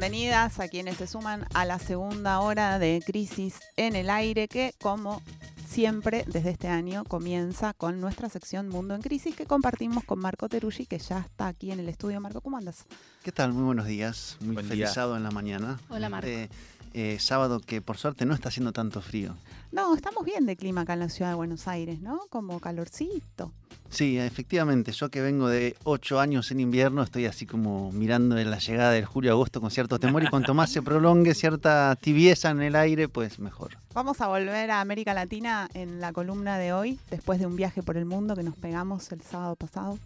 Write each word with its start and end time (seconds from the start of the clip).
Bienvenidas 0.00 0.60
a 0.60 0.68
quienes 0.68 0.96
se 0.96 1.06
suman 1.06 1.44
a 1.52 1.66
la 1.66 1.78
segunda 1.78 2.40
hora 2.40 2.78
de 2.78 3.02
Crisis 3.04 3.60
en 3.76 3.94
el 3.94 4.08
Aire, 4.08 4.48
que 4.48 4.72
como 4.80 5.20
siempre 5.68 6.24
desde 6.26 6.52
este 6.52 6.68
año 6.68 7.04
comienza 7.04 7.74
con 7.74 8.00
nuestra 8.00 8.30
sección 8.30 8.70
Mundo 8.70 8.94
en 8.94 9.02
Crisis 9.02 9.36
que 9.36 9.44
compartimos 9.44 10.02
con 10.04 10.18
Marco 10.18 10.48
Teruggi, 10.48 10.86
que 10.86 10.98
ya 10.98 11.18
está 11.18 11.48
aquí 11.48 11.70
en 11.70 11.80
el 11.80 11.88
estudio. 11.90 12.18
Marco, 12.18 12.40
¿cómo 12.40 12.56
andas? 12.56 12.86
¿Qué 13.22 13.30
tal? 13.30 13.52
Muy 13.52 13.62
buenos 13.62 13.86
días. 13.86 14.38
Muy 14.40 14.54
Buen 14.54 14.66
felizado 14.66 15.18
en 15.18 15.22
la 15.22 15.32
mañana. 15.32 15.78
Hola, 15.90 16.08
Marco. 16.08 16.30
Este, 16.30 16.48
eh, 16.92 17.18
sábado 17.18 17.60
que 17.60 17.80
por 17.80 17.96
suerte 17.96 18.26
no 18.26 18.34
está 18.34 18.48
haciendo 18.48 18.72
tanto 18.72 19.00
frío. 19.00 19.34
No, 19.72 19.94
estamos 19.94 20.24
bien 20.24 20.46
de 20.46 20.56
clima 20.56 20.80
acá 20.80 20.94
en 20.94 21.00
la 21.00 21.08
ciudad 21.08 21.30
de 21.30 21.36
Buenos 21.36 21.68
Aires, 21.68 22.00
¿no? 22.00 22.22
Como 22.28 22.58
calorcito. 22.58 23.52
Sí, 23.88 24.18
efectivamente, 24.18 24.92
yo 24.92 25.10
que 25.10 25.20
vengo 25.20 25.48
de 25.48 25.76
ocho 25.84 26.20
años 26.20 26.50
en 26.50 26.60
invierno, 26.60 27.02
estoy 27.02 27.26
así 27.26 27.46
como 27.46 27.90
mirando 27.92 28.36
la 28.36 28.58
llegada 28.58 28.92
del 28.92 29.04
julio-agosto 29.04 29.60
con 29.60 29.70
cierto 29.70 29.98
temor 29.98 30.22
y 30.22 30.28
cuanto 30.28 30.54
más 30.54 30.70
se 30.70 30.82
prolongue 30.82 31.34
cierta 31.34 31.96
tibieza 32.00 32.50
en 32.50 32.62
el 32.62 32.76
aire, 32.76 33.08
pues 33.08 33.38
mejor. 33.38 33.78
Vamos 33.92 34.20
a 34.20 34.28
volver 34.28 34.70
a 34.70 34.80
América 34.80 35.14
Latina 35.14 35.68
en 35.74 36.00
la 36.00 36.12
columna 36.12 36.58
de 36.58 36.72
hoy, 36.72 36.98
después 37.10 37.40
de 37.40 37.46
un 37.46 37.56
viaje 37.56 37.82
por 37.82 37.96
el 37.96 38.06
mundo 38.06 38.36
que 38.36 38.42
nos 38.42 38.56
pegamos 38.56 39.10
el 39.12 39.22
sábado 39.22 39.56
pasado. 39.56 39.98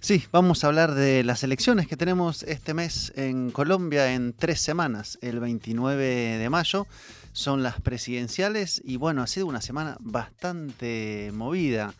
Sí, 0.00 0.24
vamos 0.32 0.62
a 0.62 0.68
hablar 0.68 0.94
de 0.94 1.24
las 1.24 1.42
elecciones 1.42 1.86
que 1.86 1.96
tenemos 1.96 2.42
este 2.44 2.74
mes 2.74 3.12
en 3.16 3.50
Colombia 3.50 4.12
en 4.12 4.32
tres 4.32 4.60
semanas, 4.60 5.18
el 5.22 5.40
29 5.40 6.04
de 6.38 6.50
mayo. 6.50 6.86
Son 7.32 7.62
las 7.62 7.80
presidenciales 7.80 8.80
y 8.84 8.96
bueno, 8.96 9.22
ha 9.22 9.26
sido 9.26 9.46
una 9.46 9.60
semana 9.60 9.96
bastante 10.00 11.30
movida. 11.32 11.94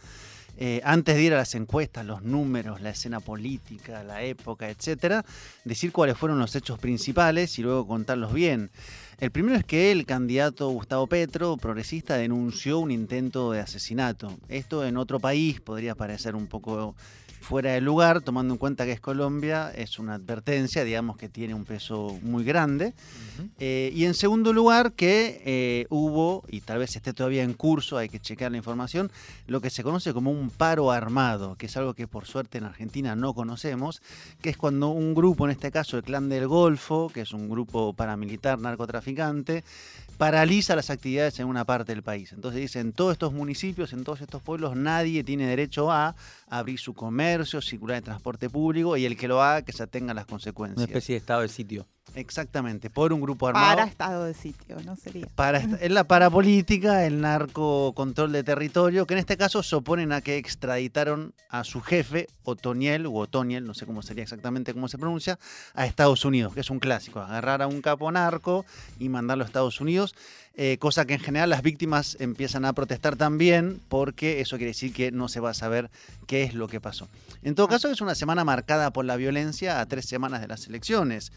Eh, 0.61 0.81
antes 0.83 1.15
de 1.15 1.23
ir 1.23 1.35
a 1.35 1.37
las 1.37 1.55
encuestas, 1.55 2.05
los 2.05 2.23
números, 2.23 2.81
la 2.81 2.91
escena 2.91 3.21
política, 3.21 4.03
la 4.03 4.23
época, 4.23 4.69
etcétera, 4.69 5.25
decir 5.65 5.93
cuáles 5.93 6.19
fueron 6.19 6.41
los 6.41 6.57
hechos 6.57 6.81
principales 6.81 7.61
y 7.61 7.63
luego 7.63 7.87
contarlos 7.87 8.33
bien. 8.33 8.73
El 9.21 9.31
primero 9.31 9.57
es 9.57 9.65
que 9.65 9.93
el 9.93 10.05
candidato 10.05 10.69
Gustavo 10.71 11.07
Petro, 11.07 11.57
progresista, 11.59 12.17
denunció 12.17 12.81
un 12.81 12.91
intento 12.91 13.53
de 13.53 13.61
asesinato. 13.61 14.37
Esto 14.49 14.85
en 14.85 14.97
otro 14.97 15.21
país 15.21 15.61
podría 15.61 15.95
parecer 15.95 16.35
un 16.35 16.49
poco 16.49 16.97
fuera 17.41 17.73
de 17.73 17.81
lugar, 17.81 18.21
tomando 18.21 18.55
en 18.55 18.59
cuenta 18.59 18.85
que 18.85 18.93
es 18.93 19.01
Colombia, 19.01 19.71
es 19.75 19.99
una 19.99 20.15
advertencia, 20.15 20.85
digamos 20.85 21.17
que 21.17 21.29
tiene 21.29 21.55
un 21.55 21.65
peso 21.65 22.19
muy 22.23 22.45
grande. 22.45 22.95
Eh, 23.59 23.93
y 23.95 24.05
en 24.05 24.15
segundo 24.15 24.53
lugar, 24.53 24.93
que 24.93 25.43
eh, 25.45 25.87
hubo, 25.91 26.45
y 26.49 26.61
tal 26.61 26.79
vez 26.79 26.97
esté 26.97 27.13
todavía 27.13 27.43
en 27.43 27.55
curso, 27.55 27.97
hay 27.97 28.09
que 28.09 28.21
checar 28.21 28.51
la 28.51 28.59
información, 28.59 29.11
lo 29.47 29.61
que 29.61 29.71
se 29.71 29.83
conoce 29.83 30.13
como 30.13 30.31
un 30.31 30.51
paro 30.51 30.91
armado, 30.91 31.57
que 31.57 31.67
es 31.67 31.77
algo 31.77 31.95
que 31.95 32.07
por 32.07 32.27
suerte 32.27 32.59
en 32.59 32.65
Argentina 32.65 33.17
no 33.17 33.35
conocemos, 33.35 34.03
que 34.43 34.51
es 34.51 34.57
cuando 34.57 34.89
un 34.89 35.15
grupo, 35.15 35.45
en 35.45 35.53
este 35.53 35.71
caso 35.71 35.97
el 35.97 36.03
Clan 36.03 36.29
del 36.29 36.47
Golfo, 36.49 37.11
que 37.13 37.23
es 37.23 37.33
un 37.33 37.49
grupo 37.49 37.93
paramilitar 37.93 38.59
narcotraficante, 38.59 39.65
paraliza 40.19 40.77
las 40.77 40.91
actividades 40.91 41.39
en 41.39 41.47
una 41.47 41.65
parte 41.65 41.93
del 41.95 42.03
país. 42.03 42.33
Entonces 42.33 42.61
dice, 42.61 42.81
en 42.81 42.93
todos 42.93 43.13
estos 43.13 43.33
municipios, 43.33 43.93
en 43.93 44.05
todos 44.05 44.21
estos 44.21 44.43
pueblos, 44.43 44.77
nadie 44.77 45.25
tiene 45.25 45.47
derecho 45.47 45.91
a 45.91 46.17
abrir 46.49 46.79
su 46.79 46.93
comercio, 46.93 47.63
circular 47.63 47.99
en 47.99 48.05
transporte 48.05 48.51
público 48.51 48.97
y 48.97 49.07
el 49.07 49.17
que 49.17 49.29
lo 49.29 49.41
haga 49.41 49.63
que 49.63 49.73
se 49.73 49.85
atenga 49.85 50.11
a 50.11 50.15
las 50.15 50.27
consecuencias. 50.27 50.77
Una 50.77 50.87
especie 50.87 51.15
de 51.15 51.19
estado 51.19 51.43
de 51.43 51.49
sitio. 51.49 51.87
Exactamente, 52.15 52.91
por 52.91 53.13
un 53.13 53.21
grupo 53.21 53.49
armado. 53.49 53.77
Para 53.77 53.85
estado 53.85 54.25
de 54.25 54.35
sitio, 54.35 54.77
¿no 54.85 54.97
sería? 54.97 55.27
Para 55.35 55.59
es 55.59 55.91
la 55.91 56.05
parapolítica, 56.05 57.07
el 57.07 57.21
narco 57.21 57.93
control 57.95 58.33
de 58.33 58.43
territorio, 58.43 59.07
que 59.07 59.15
en 59.15 59.21
este 59.21 59.37
caso 59.37 59.63
se 59.63 59.77
oponen 59.77 60.13
a 60.13 60.21
que 60.21 60.37
extraditaron 60.37 61.35
a 61.49 61.65
su 61.65 61.81
jefe, 61.81 62.27
Otoniel, 62.45 63.07
u 63.07 63.19
Otoniel, 63.19 63.65
no 63.65 63.75
sé 63.75 63.87
cómo 63.87 64.03
sería 64.03 64.23
exactamente 64.23 64.75
cómo 64.75 64.89
se 64.89 64.99
pronuncia, 64.99 65.39
a 65.75 65.87
Estados 65.87 66.25
Unidos, 66.25 66.55
que 66.55 66.61
es 66.61 66.71
un 66.71 66.81
clásico, 66.81 67.21
agarrar 67.21 67.63
a 67.63 67.67
un 67.67 67.83
capo 67.83 68.11
narco 68.11 68.65
y 68.99 69.09
mandarlo 69.09 69.45
a 69.45 69.47
Estados 69.47 69.81
Unidos, 69.81 70.15
eh, 70.61 70.77
cosa 70.79 71.05
que 71.05 71.15
en 71.15 71.21
general 71.21 71.51
las 71.51 71.63
víctimas 71.63 72.17
empiezan 72.19 72.65
a 72.65 72.73
protestar 72.73 73.15
también, 73.15 73.81
porque 73.89 74.41
eso 74.41 74.57
quiere 74.57 74.73
decir 74.73 74.93
que 74.93 75.13
no 75.13 75.29
se 75.29 75.39
va 75.39 75.51
a 75.51 75.55
saber 75.55 75.89
qué 76.27 76.43
es 76.43 76.53
lo 76.53 76.67
que 76.67 76.81
pasó. 76.81 77.09
En 77.45 77.55
todo 77.55 77.69
caso, 77.69 77.89
es 77.89 78.01
una 78.01 78.17
semana 78.17 78.43
marcada 78.43 78.93
por 78.93 79.05
la 79.05 79.15
violencia 79.15 79.81
a 79.81 79.87
tres 79.87 80.07
semanas 80.07 80.41
de 80.41 80.49
las 80.49 80.67
elecciones. 80.67 81.31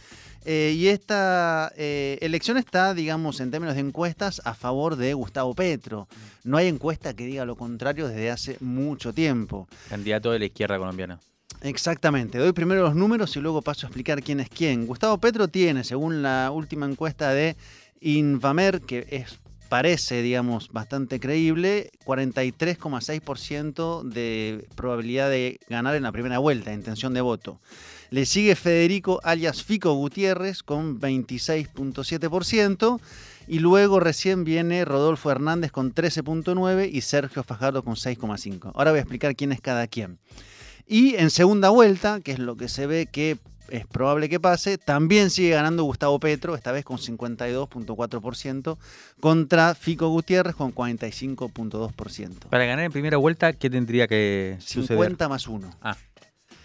Eh, 0.43 0.73
y 0.75 0.87
esta 0.87 1.71
eh, 1.77 2.17
elección 2.21 2.57
está, 2.57 2.95
digamos, 2.95 3.39
en 3.41 3.51
términos 3.51 3.75
de 3.75 3.81
encuestas, 3.81 4.41
a 4.43 4.55
favor 4.55 4.95
de 4.95 5.13
Gustavo 5.13 5.53
Petro. 5.53 6.07
No 6.43 6.57
hay 6.57 6.67
encuesta 6.67 7.13
que 7.13 7.27
diga 7.27 7.45
lo 7.45 7.55
contrario 7.55 8.07
desde 8.07 8.31
hace 8.31 8.57
mucho 8.59 9.13
tiempo. 9.13 9.67
Candidato 9.89 10.31
de 10.31 10.39
la 10.39 10.45
izquierda 10.45 10.79
colombiana. 10.79 11.19
Exactamente. 11.61 12.39
Doy 12.39 12.53
primero 12.53 12.81
los 12.81 12.95
números 12.95 13.35
y 13.35 13.39
luego 13.39 13.61
paso 13.61 13.85
a 13.85 13.89
explicar 13.89 14.23
quién 14.23 14.39
es 14.39 14.49
quién. 14.49 14.87
Gustavo 14.87 15.19
Petro 15.19 15.47
tiene, 15.47 15.83
según 15.83 16.23
la 16.23 16.49
última 16.51 16.87
encuesta 16.87 17.35
de 17.35 17.55
Infamer, 18.01 18.81
que 18.81 19.07
es 19.09 19.39
parece, 19.71 20.21
digamos, 20.21 20.69
bastante 20.73 21.21
creíble, 21.21 21.91
43,6% 22.03 24.03
de 24.03 24.67
probabilidad 24.75 25.29
de 25.29 25.61
ganar 25.69 25.95
en 25.95 26.03
la 26.03 26.11
primera 26.11 26.39
vuelta, 26.39 26.73
intención 26.73 27.13
de 27.13 27.21
voto. 27.21 27.61
Le 28.09 28.25
sigue 28.25 28.57
Federico 28.57 29.21
alias 29.23 29.63
Fico 29.63 29.93
Gutiérrez 29.93 30.61
con 30.61 30.99
26.7%. 30.99 32.99
Y 33.47 33.59
luego 33.59 34.01
recién 34.01 34.43
viene 34.43 34.83
Rodolfo 34.83 35.31
Hernández 35.31 35.71
con 35.71 35.95
13.9 35.95 36.89
y 36.91 36.99
Sergio 36.99 37.43
Fajardo 37.43 37.81
con 37.83 37.95
6,5. 37.95 38.73
Ahora 38.75 38.91
voy 38.91 38.97
a 38.97 39.03
explicar 39.03 39.37
quién 39.37 39.53
es 39.53 39.61
cada 39.61 39.87
quien. 39.87 40.19
Y 40.85 41.15
en 41.15 41.29
segunda 41.29 41.69
vuelta, 41.69 42.19
que 42.19 42.33
es 42.33 42.39
lo 42.39 42.57
que 42.57 42.67
se 42.67 42.87
ve 42.87 43.05
que 43.05 43.37
es 43.71 43.87
probable 43.87 44.29
que 44.29 44.39
pase, 44.39 44.77
también 44.77 45.29
sigue 45.29 45.51
ganando 45.51 45.83
Gustavo 45.83 46.19
Petro, 46.19 46.55
esta 46.55 46.71
vez 46.71 46.83
con 46.83 46.97
52.4%, 46.97 48.77
contra 49.19 49.75
Fico 49.75 50.09
Gutiérrez 50.09 50.55
con 50.55 50.73
45.2%. 50.73 52.49
Para 52.49 52.65
ganar 52.65 52.85
en 52.85 52.91
primera 52.91 53.17
vuelta, 53.17 53.53
¿qué 53.53 53.69
tendría 53.69 54.07
que 54.07 54.57
suceder? 54.59 54.97
50 54.97 55.29
más 55.29 55.47
1. 55.47 55.71
Ah, 55.81 55.97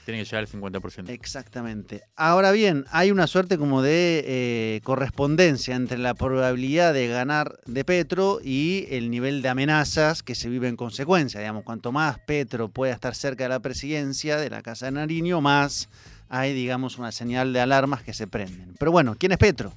tiene 0.06 0.20
que 0.20 0.24
llegar 0.24 0.44
al 0.44 0.48
50%. 0.48 1.08
Exactamente. 1.10 2.02
Ahora 2.14 2.52
bien, 2.52 2.84
hay 2.90 3.10
una 3.10 3.26
suerte 3.26 3.58
como 3.58 3.82
de 3.82 4.22
eh, 4.24 4.80
correspondencia 4.84 5.74
entre 5.74 5.98
la 5.98 6.14
probabilidad 6.14 6.94
de 6.94 7.08
ganar 7.08 7.58
de 7.66 7.84
Petro 7.84 8.38
y 8.42 8.86
el 8.90 9.10
nivel 9.10 9.42
de 9.42 9.48
amenazas 9.48 10.22
que 10.22 10.36
se 10.36 10.48
vive 10.48 10.68
en 10.68 10.76
consecuencia. 10.76 11.40
Digamos, 11.40 11.64
cuanto 11.64 11.90
más 11.90 12.20
Petro 12.20 12.68
pueda 12.68 12.92
estar 12.92 13.16
cerca 13.16 13.44
de 13.44 13.50
la 13.50 13.60
presidencia 13.60 14.36
de 14.36 14.48
la 14.48 14.62
Casa 14.62 14.86
de 14.86 14.92
Nariño, 14.92 15.40
más 15.40 15.88
hay, 16.28 16.52
digamos, 16.54 16.98
una 16.98 17.12
señal 17.12 17.52
de 17.52 17.60
alarmas 17.60 18.02
que 18.02 18.12
se 18.12 18.26
prenden. 18.26 18.74
Pero 18.78 18.92
bueno, 18.92 19.16
¿quién 19.18 19.32
es 19.32 19.38
Petro? 19.38 19.72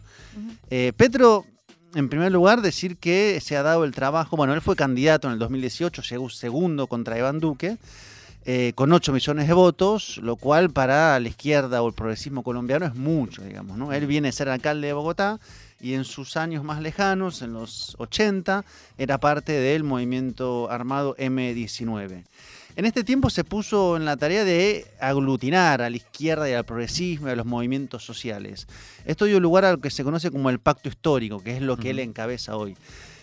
Eh, 0.70 0.94
Petro, 0.96 1.46
en 1.96 2.10
primer 2.10 2.32
lugar, 2.32 2.62
decir 2.62 2.98
que 2.98 3.40
se 3.42 3.58
ha 3.58 3.64
dado 3.64 3.84
el 3.84 3.94
trabajo, 3.94 4.38
bueno, 4.38 4.54
él 4.54 4.62
fue 4.62 4.76
candidato 4.76 5.28
en 5.28 5.34
el 5.34 5.40
2018, 5.40 6.02
llegó 6.04 6.30
segundo 6.30 6.88
contra 6.88 7.18
Iván 7.18 7.40
Duque, 7.40 7.78
eh, 8.46 8.72
con 8.74 8.92
8 8.92 9.12
millones 9.12 9.48
de 9.48 9.54
votos, 9.54 10.18
lo 10.24 10.36
cual 10.36 10.72
para 10.72 11.20
la 11.20 11.28
izquierda 11.28 11.82
o 11.82 11.88
el 11.88 11.94
progresismo 11.94 12.42
colombiano 12.42 12.86
es 12.86 12.96
mucho, 12.96 13.44
digamos, 13.44 13.78
¿no? 13.78 13.92
Él 13.94 14.08
viene 14.08 14.30
a 14.30 14.32
ser 14.32 14.50
alcalde 14.50 14.88
de 14.88 14.94
Bogotá 14.94 15.40
y 15.82 15.94
en 15.94 16.06
sus 16.06 16.38
años 16.38 16.64
más 16.64 16.82
lejanos, 16.82 17.42
en 17.42 17.54
los 17.54 17.96
80, 18.00 18.64
era 18.98 19.18
parte 19.18 19.52
del 19.52 19.84
movimiento 19.84 20.70
armado 20.72 21.16
M19. 21.18 22.24
En 22.80 22.86
este 22.86 23.04
tiempo 23.04 23.30
se 23.30 23.44
puso 23.44 23.98
en 23.98 24.06
la 24.06 24.16
tarea 24.16 24.46
de 24.46 24.86
aglutinar 25.02 25.82
a 25.82 25.90
la 25.90 25.98
izquierda 25.98 26.50
y 26.50 26.54
al 26.54 26.64
progresismo 26.64 27.28
y 27.28 27.32
a 27.32 27.36
los 27.36 27.46
movimientos 27.46 28.06
sociales. 28.06 28.68
Esto 29.04 29.26
dio 29.26 29.42
lugar 29.42 29.66
a 29.66 29.74
lo 29.74 29.82
que 29.82 29.90
se 29.90 30.06
conoce 30.06 30.32
como 30.32 30.50
el 30.50 30.60
pacto 30.60 30.88
histórico, 30.88 31.44
que 31.44 31.58
es 31.58 31.62
lo 31.62 31.76
que 31.76 31.90
él 31.90 32.00
encabeza 32.00 32.56
hoy. 32.56 32.78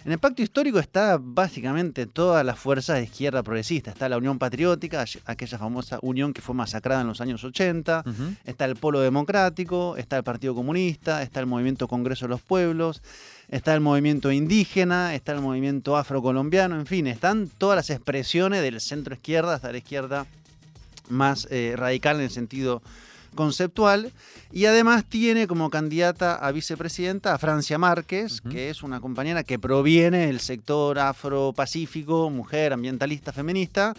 En 0.06 0.12
el 0.12 0.20
pacto 0.20 0.40
histórico 0.40 0.78
está 0.78 1.18
básicamente 1.20 2.06
todas 2.06 2.46
las 2.46 2.56
fuerzas 2.60 2.98
de 2.98 3.02
izquierda 3.02 3.42
progresista. 3.42 3.90
Está 3.90 4.08
la 4.08 4.16
Unión 4.16 4.38
Patriótica, 4.38 5.04
aquella 5.24 5.58
famosa 5.58 5.98
unión 6.00 6.32
que 6.32 6.42
fue 6.42 6.54
masacrada 6.54 7.00
en 7.00 7.08
los 7.08 7.20
años 7.20 7.42
80. 7.42 8.04
Ujú. 8.06 8.34
Está 8.44 8.66
el 8.66 8.76
Polo 8.76 9.00
Democrático, 9.00 9.96
está 9.96 10.16
el 10.16 10.22
Partido 10.22 10.54
Comunista, 10.54 11.24
está 11.24 11.40
el 11.40 11.46
Movimiento 11.46 11.88
Congreso 11.88 12.26
de 12.26 12.28
los 12.28 12.40
Pueblos, 12.40 13.02
está 13.48 13.74
el 13.74 13.80
movimiento 13.80 14.30
indígena, 14.30 15.12
está 15.12 15.32
el 15.32 15.40
movimiento 15.40 15.96
afrocolombiano, 15.96 16.78
en 16.78 16.86
fin, 16.86 17.08
están 17.08 17.48
todas 17.48 17.74
las 17.74 17.90
expresiones 17.90 18.62
del 18.62 18.80
centro 18.80 19.12
izquierda 19.12 19.54
hasta 19.54 19.72
la 19.72 19.78
izquierda 19.78 20.26
más 21.08 21.48
eh, 21.50 21.74
radical 21.76 22.18
en 22.18 22.22
el 22.22 22.30
sentido 22.30 22.80
conceptual. 23.36 24.12
Y 24.52 24.64
además 24.64 25.04
tiene 25.04 25.46
como 25.46 25.70
candidata 25.70 26.34
a 26.34 26.50
vicepresidenta 26.50 27.34
a 27.34 27.38
Francia 27.38 27.78
Márquez, 27.78 28.40
que 28.40 28.70
es 28.70 28.82
una 28.82 29.00
compañera 29.00 29.44
que 29.44 29.58
proviene 29.58 30.26
del 30.26 30.40
sector 30.40 30.98
afro-pacífico, 30.98 32.30
mujer, 32.30 32.72
ambientalista, 32.72 33.32
feminista, 33.32 33.94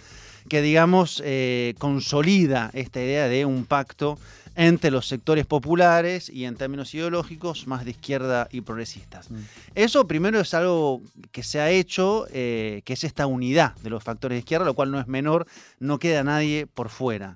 que 0.50 0.62
digamos 0.62 1.22
eh, 1.26 1.76
consolida 1.78 2.72
esta 2.74 3.02
idea 3.02 3.28
de 3.28 3.46
un 3.46 3.66
pacto 3.66 4.18
entre 4.58 4.90
los 4.90 5.08
sectores 5.08 5.46
populares 5.46 6.30
y 6.30 6.46
en 6.46 6.56
términos 6.56 6.94
ideológicos 6.96 7.68
más 7.68 7.86
de 7.86 7.92
izquierda 7.92 8.48
y 8.52 8.62
progresistas. 8.62 9.30
Mm. 9.30 9.36
Eso 9.76 10.08
primero 10.08 10.40
es 10.40 10.54
algo 10.56 11.02
que 11.32 11.44
se 11.44 11.60
ha 11.60 11.70
hecho, 11.70 12.26
eh, 12.32 12.82
que 12.84 12.94
es 12.94 13.04
esta 13.04 13.28
unidad 13.28 13.76
de 13.84 13.92
los 13.92 14.04
factores 14.04 14.36
de 14.36 14.40
izquierda, 14.40 14.66
lo 14.66 14.74
cual 14.74 14.90
no 14.90 15.00
es 15.00 15.08
menor, 15.08 15.46
no 15.80 16.00
queda 16.00 16.24
nadie 16.24 16.66
por 16.66 16.90
fuera. 16.90 17.36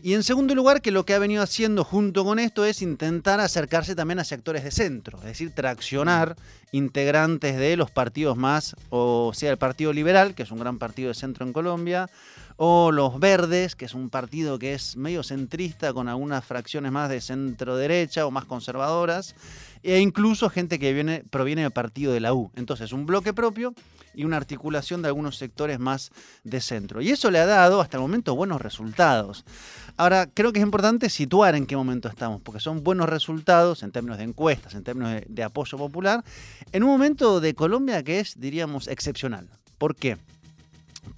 Y 0.00 0.14
en 0.14 0.22
segundo 0.22 0.54
lugar, 0.54 0.80
que 0.80 0.92
lo 0.92 1.04
que 1.04 1.14
ha 1.14 1.18
venido 1.18 1.42
haciendo 1.42 1.82
junto 1.82 2.24
con 2.24 2.38
esto 2.38 2.64
es 2.64 2.82
intentar 2.82 3.40
acercarse 3.40 3.96
también 3.96 4.20
hacia 4.20 4.36
actores 4.36 4.62
de 4.62 4.70
centro, 4.70 5.18
es 5.18 5.24
decir, 5.24 5.52
traccionar 5.52 6.36
integrantes 6.70 7.56
de 7.56 7.76
los 7.76 7.90
partidos 7.90 8.36
más, 8.36 8.76
o 8.90 9.32
sea, 9.34 9.50
el 9.50 9.56
Partido 9.56 9.92
Liberal, 9.92 10.34
que 10.34 10.44
es 10.44 10.50
un 10.52 10.60
gran 10.60 10.78
partido 10.78 11.08
de 11.08 11.14
centro 11.14 11.44
en 11.44 11.52
Colombia, 11.52 12.08
o 12.60 12.90
los 12.90 13.20
Verdes, 13.20 13.76
que 13.76 13.84
es 13.84 13.94
un 13.94 14.10
partido 14.10 14.58
que 14.58 14.74
es 14.74 14.96
medio 14.96 15.22
centrista 15.22 15.92
con 15.92 16.08
algunas 16.08 16.44
fracciones 16.44 16.90
más 16.90 17.08
de 17.08 17.20
centro 17.20 17.76
derecha 17.76 18.26
o 18.26 18.32
más 18.32 18.46
conservadoras, 18.46 19.36
e 19.84 20.00
incluso 20.00 20.50
gente 20.50 20.80
que 20.80 20.92
viene, 20.92 21.22
proviene 21.30 21.62
del 21.62 21.70
partido 21.70 22.12
de 22.12 22.18
la 22.18 22.34
U. 22.34 22.50
Entonces, 22.56 22.92
un 22.92 23.06
bloque 23.06 23.32
propio 23.32 23.74
y 24.12 24.24
una 24.24 24.38
articulación 24.38 25.02
de 25.02 25.08
algunos 25.08 25.36
sectores 25.38 25.78
más 25.78 26.10
de 26.42 26.60
centro. 26.60 27.00
Y 27.00 27.10
eso 27.10 27.30
le 27.30 27.38
ha 27.38 27.46
dado 27.46 27.80
hasta 27.80 27.96
el 27.96 28.00
momento 28.00 28.34
buenos 28.34 28.60
resultados. 28.60 29.44
Ahora, 29.96 30.26
creo 30.26 30.52
que 30.52 30.58
es 30.58 30.64
importante 30.64 31.10
situar 31.10 31.54
en 31.54 31.64
qué 31.64 31.76
momento 31.76 32.08
estamos, 32.08 32.40
porque 32.40 32.58
son 32.58 32.82
buenos 32.82 33.08
resultados 33.08 33.84
en 33.84 33.92
términos 33.92 34.18
de 34.18 34.24
encuestas, 34.24 34.74
en 34.74 34.82
términos 34.82 35.12
de, 35.12 35.24
de 35.28 35.42
apoyo 35.44 35.78
popular, 35.78 36.24
en 36.72 36.82
un 36.82 36.90
momento 36.90 37.38
de 37.38 37.54
Colombia 37.54 38.02
que 38.02 38.18
es, 38.18 38.40
diríamos, 38.40 38.88
excepcional. 38.88 39.48
¿Por 39.78 39.94
qué? 39.94 40.18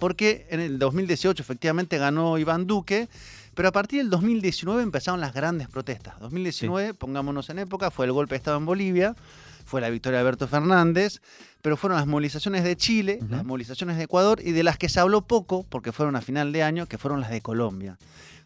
Porque 0.01 0.47
en 0.49 0.61
el 0.61 0.79
2018 0.79 1.43
efectivamente 1.43 1.99
ganó 1.99 2.39
Iván 2.39 2.65
Duque, 2.65 3.07
pero 3.53 3.67
a 3.67 3.71
partir 3.71 3.99
del 3.99 4.09
2019 4.09 4.81
empezaron 4.81 5.21
las 5.21 5.31
grandes 5.31 5.67
protestas. 5.67 6.19
2019, 6.19 6.95
pongámonos 6.95 7.51
en 7.51 7.59
época, 7.59 7.91
fue 7.91 8.07
el 8.07 8.11
golpe 8.11 8.33
de 8.33 8.37
Estado 8.37 8.57
en 8.57 8.65
Bolivia, 8.65 9.15
fue 9.71 9.79
la 9.79 9.89
victoria 9.89 10.17
de 10.17 10.23
Alberto 10.23 10.49
Fernández, 10.49 11.21
pero 11.61 11.77
fueron 11.77 11.97
las 11.97 12.05
movilizaciones 12.05 12.65
de 12.65 12.75
Chile, 12.75 13.19
las 13.29 13.45
movilizaciones 13.45 13.95
de 13.95 14.03
Ecuador 14.03 14.41
y 14.43 14.51
de 14.51 14.63
las 14.63 14.77
que 14.77 14.89
se 14.89 14.99
habló 14.99 15.21
poco, 15.21 15.65
porque 15.69 15.93
fueron 15.93 16.17
a 16.17 16.21
final 16.21 16.51
de 16.51 16.61
año, 16.61 16.87
que 16.87 16.97
fueron 16.97 17.21
las 17.21 17.29
de 17.29 17.39
Colombia. 17.39 17.97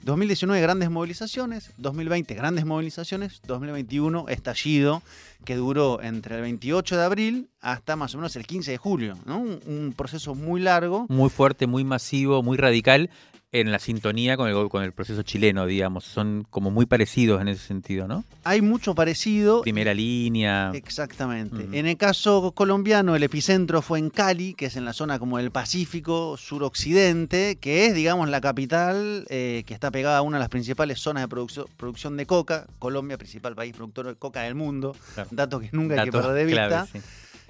2019 0.04 0.62
grandes 0.62 0.92
movilizaciones, 0.92 1.72
2020 1.78 2.36
grandes 2.36 2.66
movilizaciones, 2.66 3.42
2021 3.48 4.30
estallido 4.30 5.02
que 5.46 5.56
duró 5.56 6.00
entre 6.04 6.36
el 6.36 6.42
28 6.44 6.96
de 6.96 7.04
abril 7.04 7.50
hasta 7.60 7.96
más 7.96 8.14
o 8.14 8.20
menos 8.20 8.36
el 8.36 8.46
15 8.46 8.70
de 8.70 8.78
julio, 8.78 9.18
¿no? 9.26 9.40
un, 9.40 9.60
un 9.66 9.94
proceso 9.98 10.36
muy 10.36 10.62
largo. 10.62 11.08
Muy 11.10 11.32
fuerte, 11.32 11.66
muy 11.66 11.84
masivo, 11.84 12.44
muy 12.44 12.58
radical 12.58 13.10
en 13.60 13.72
la 13.72 13.80
sintonía 13.80 14.36
con 14.36 14.50
el, 14.50 14.70
con 14.70 14.84
el 14.84 14.92
proceso 14.92 15.24
chileno, 15.24 15.66
digamos. 15.66 16.04
Son 16.04 16.46
como 16.50 16.72
muy 16.72 16.86
parecidos 16.86 17.42
en 17.42 17.48
ese 17.48 17.66
sentido, 17.66 18.08
¿no? 18.08 18.24
Hay 18.44 18.62
mucho 18.62 18.96
parecido. 18.96 19.62
Primera 19.62 19.94
línea. 19.94 20.72
Exactamente. 20.74 21.68
En 21.78 21.86
el 21.86 21.98
caso 21.98 22.52
colombiano, 22.52 23.16
el 23.16 23.24
epicentro 23.24 23.82
fue 23.82 24.00
en 24.00 24.10
Cali, 24.10 24.54
que 24.54 24.66
es 24.66 24.76
en 24.76 24.84
la 24.84 24.94
zona 24.94 25.20
como 25.20 25.38
del 25.38 25.52
Pacífico 25.52 26.36
suroccidente, 26.38 27.56
que 27.56 27.86
es, 27.86 27.96
digamos, 27.96 28.30
la 28.30 28.42
capital 28.42 29.26
eh, 29.30 29.64
que 29.66 29.74
está 29.74 29.90
pegada 29.90 30.18
a 30.18 30.22
una 30.22 30.38
de 30.38 30.42
las 30.42 30.50
principales 30.50 31.00
zonas 31.00 31.24
de 31.24 31.28
producción, 31.28 31.66
producción 31.78 32.18
de 32.18 32.26
coca. 32.26 32.68
Colombia, 32.80 33.18
principal 33.18 33.56
país 33.56 33.74
productor 33.74 34.08
de 34.08 34.16
coca 34.16 34.42
del 34.42 34.56
mundo. 34.56 34.96
Claro. 35.14 35.30
Dato 35.32 35.60
que 35.60 35.70
nunca 35.72 35.96
hay 35.96 36.06
que 36.06 36.12
Dato 36.12 36.28
perder 36.28 36.38
de 36.38 36.46
vista. 36.46 36.68
clave, 36.68 36.90
sí. 36.92 37.00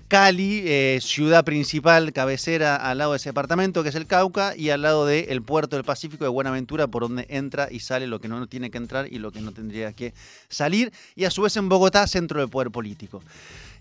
Cali, 0.07 0.61
eh, 0.65 0.99
ciudad 1.01 1.43
principal, 1.43 2.13
cabecera 2.13 2.75
al 2.75 2.99
lado 2.99 3.13
de 3.13 3.17
ese 3.17 3.29
departamento 3.29 3.81
que 3.81 3.89
es 3.89 3.95
el 3.95 4.05
Cauca 4.05 4.55
y 4.55 4.69
al 4.69 4.83
lado 4.83 5.07
del 5.07 5.41
puerto 5.41 5.75
del 5.75 5.83
Pacífico 5.83 6.23
de 6.23 6.29
Buenaventura 6.29 6.85
por 6.85 7.01
donde 7.01 7.25
entra 7.27 7.69
y 7.71 7.79
sale 7.79 8.05
lo 8.05 8.19
que 8.19 8.27
no 8.27 8.45
tiene 8.45 8.69
que 8.69 8.77
entrar 8.77 9.11
y 9.11 9.17
lo 9.17 9.31
que 9.31 9.41
no 9.41 9.51
tendría 9.51 9.93
que 9.93 10.13
salir 10.47 10.93
y 11.15 11.25
a 11.25 11.31
su 11.31 11.41
vez 11.41 11.57
en 11.57 11.69
Bogotá, 11.69 12.05
centro 12.05 12.39
del 12.39 12.49
poder 12.49 12.69
político. 12.69 13.23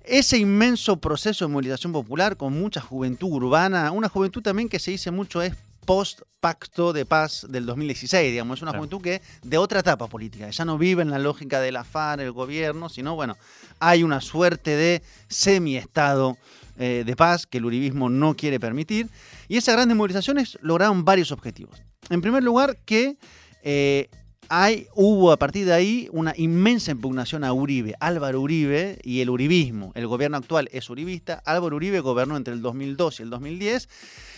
Ese 0.03 0.39
inmenso 0.39 0.97
proceso 0.97 1.45
de 1.45 1.53
movilización 1.53 1.93
popular 1.93 2.39
con 2.39 2.55
mucha 2.55 2.81
juventud 2.81 3.29
urbana, 3.29 3.91
una 3.91 4.09
juventud 4.09 4.41
también 4.41 4.71
que 4.71 4.79
se 4.79 4.93
dice 4.93 5.11
mucho 5.11 5.43
es 5.43 5.53
post 5.85 6.23
pacto 6.41 6.93
de 6.93 7.07
paz 7.07 7.47
del 7.49 7.67
2016, 7.67 8.31
digamos, 8.31 8.59
es 8.59 8.63
una 8.63 8.73
juventud 8.73 9.01
que 9.01 9.23
de 9.43 9.59
otra 9.59 9.81
etapa 9.81 10.07
política, 10.09 10.51
ya 10.51 10.65
no 10.65 10.77
vive 10.77 11.03
en 11.03 11.11
la 11.11 11.19
lógica 11.19 11.61
de 11.61 11.73
la 11.73 11.85
FARC, 11.85 12.21
el 12.21 12.33
gobierno, 12.33 12.89
sino 12.89 13.15
bueno, 13.15 13.37
hay 13.79 14.03
una 14.03 14.21
suerte 14.21 14.77
de 14.77 15.03
semi-estado 15.29 16.37
eh, 16.77 17.05
de 17.07 17.17
paz 17.17 17.47
que 17.47 17.59
el 17.59 17.65
uribismo 17.65 18.09
no 18.11 18.35
quiere 18.35 18.59
permitir. 18.59 19.09
Y 19.49 19.57
esas 19.57 19.77
grandes 19.77 19.97
movilizaciones 19.97 20.59
lograron 20.61 21.05
varios 21.05 21.31
objetivos. 21.31 21.81
En 22.11 22.21
primer 22.21 22.43
lugar, 22.43 22.79
que 22.85 23.17
eh, 23.63 24.09
hay, 24.49 24.87
hubo 24.95 25.33
a 25.33 25.39
partir 25.39 25.67
de 25.67 25.73
ahí 25.73 26.09
una 26.13 26.35
inmensa 26.37 26.91
impugnación 26.91 27.45
a 27.45 27.53
Uribe, 27.53 27.95
Álvaro 28.01 28.41
Uribe 28.41 28.99
y 29.03 29.21
el 29.21 29.31
uribismo. 29.31 29.93
El 29.95 30.07
gobierno 30.07 30.37
actual 30.37 30.69
es 30.73 30.91
uribista. 30.91 31.43
Álvaro 31.45 31.77
Uribe 31.77 32.01
gobernó 32.01 32.37
entre 32.37 32.55
el 32.55 32.61
2002 32.61 33.21
y 33.21 33.23
el 33.23 33.31
2010. 33.31 33.89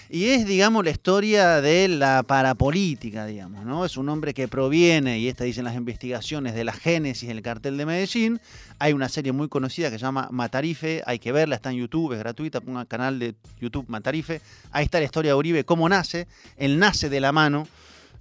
Y 0.08 0.26
es, 0.26 0.46
digamos, 0.46 0.84
la 0.84 0.90
historia 0.90 1.60
de 1.60 1.88
la 1.88 2.22
parapolítica, 2.22 3.26
digamos, 3.26 3.64
¿no? 3.64 3.84
Es 3.84 3.96
un 3.96 4.08
hombre 4.08 4.34
que 4.34 4.46
proviene, 4.46 5.18
y 5.18 5.28
esta 5.28 5.42
dicen 5.44 5.64
las 5.64 5.74
investigaciones, 5.74 6.54
de 6.54 6.64
la 6.64 6.72
génesis 6.72 7.28
del 7.28 7.42
cartel 7.42 7.76
de 7.76 7.86
Medellín. 7.86 8.40
Hay 8.78 8.92
una 8.92 9.08
serie 9.08 9.32
muy 9.32 9.48
conocida 9.48 9.90
que 9.90 9.98
se 9.98 10.04
llama 10.04 10.28
Matarife, 10.30 11.02
hay 11.06 11.18
que 11.18 11.32
verla, 11.32 11.56
está 11.56 11.70
en 11.70 11.78
YouTube, 11.78 12.12
es 12.12 12.20
gratuita, 12.20 12.60
ponga 12.60 12.84
canal 12.84 13.18
de 13.18 13.34
YouTube 13.60 13.86
Matarife. 13.88 14.40
Ahí 14.70 14.84
está 14.84 14.98
la 14.98 15.06
historia 15.06 15.32
de 15.32 15.34
Uribe, 15.36 15.64
cómo 15.64 15.88
nace. 15.88 16.28
Él 16.56 16.78
nace 16.78 17.08
de 17.08 17.20
la 17.20 17.32
mano 17.32 17.66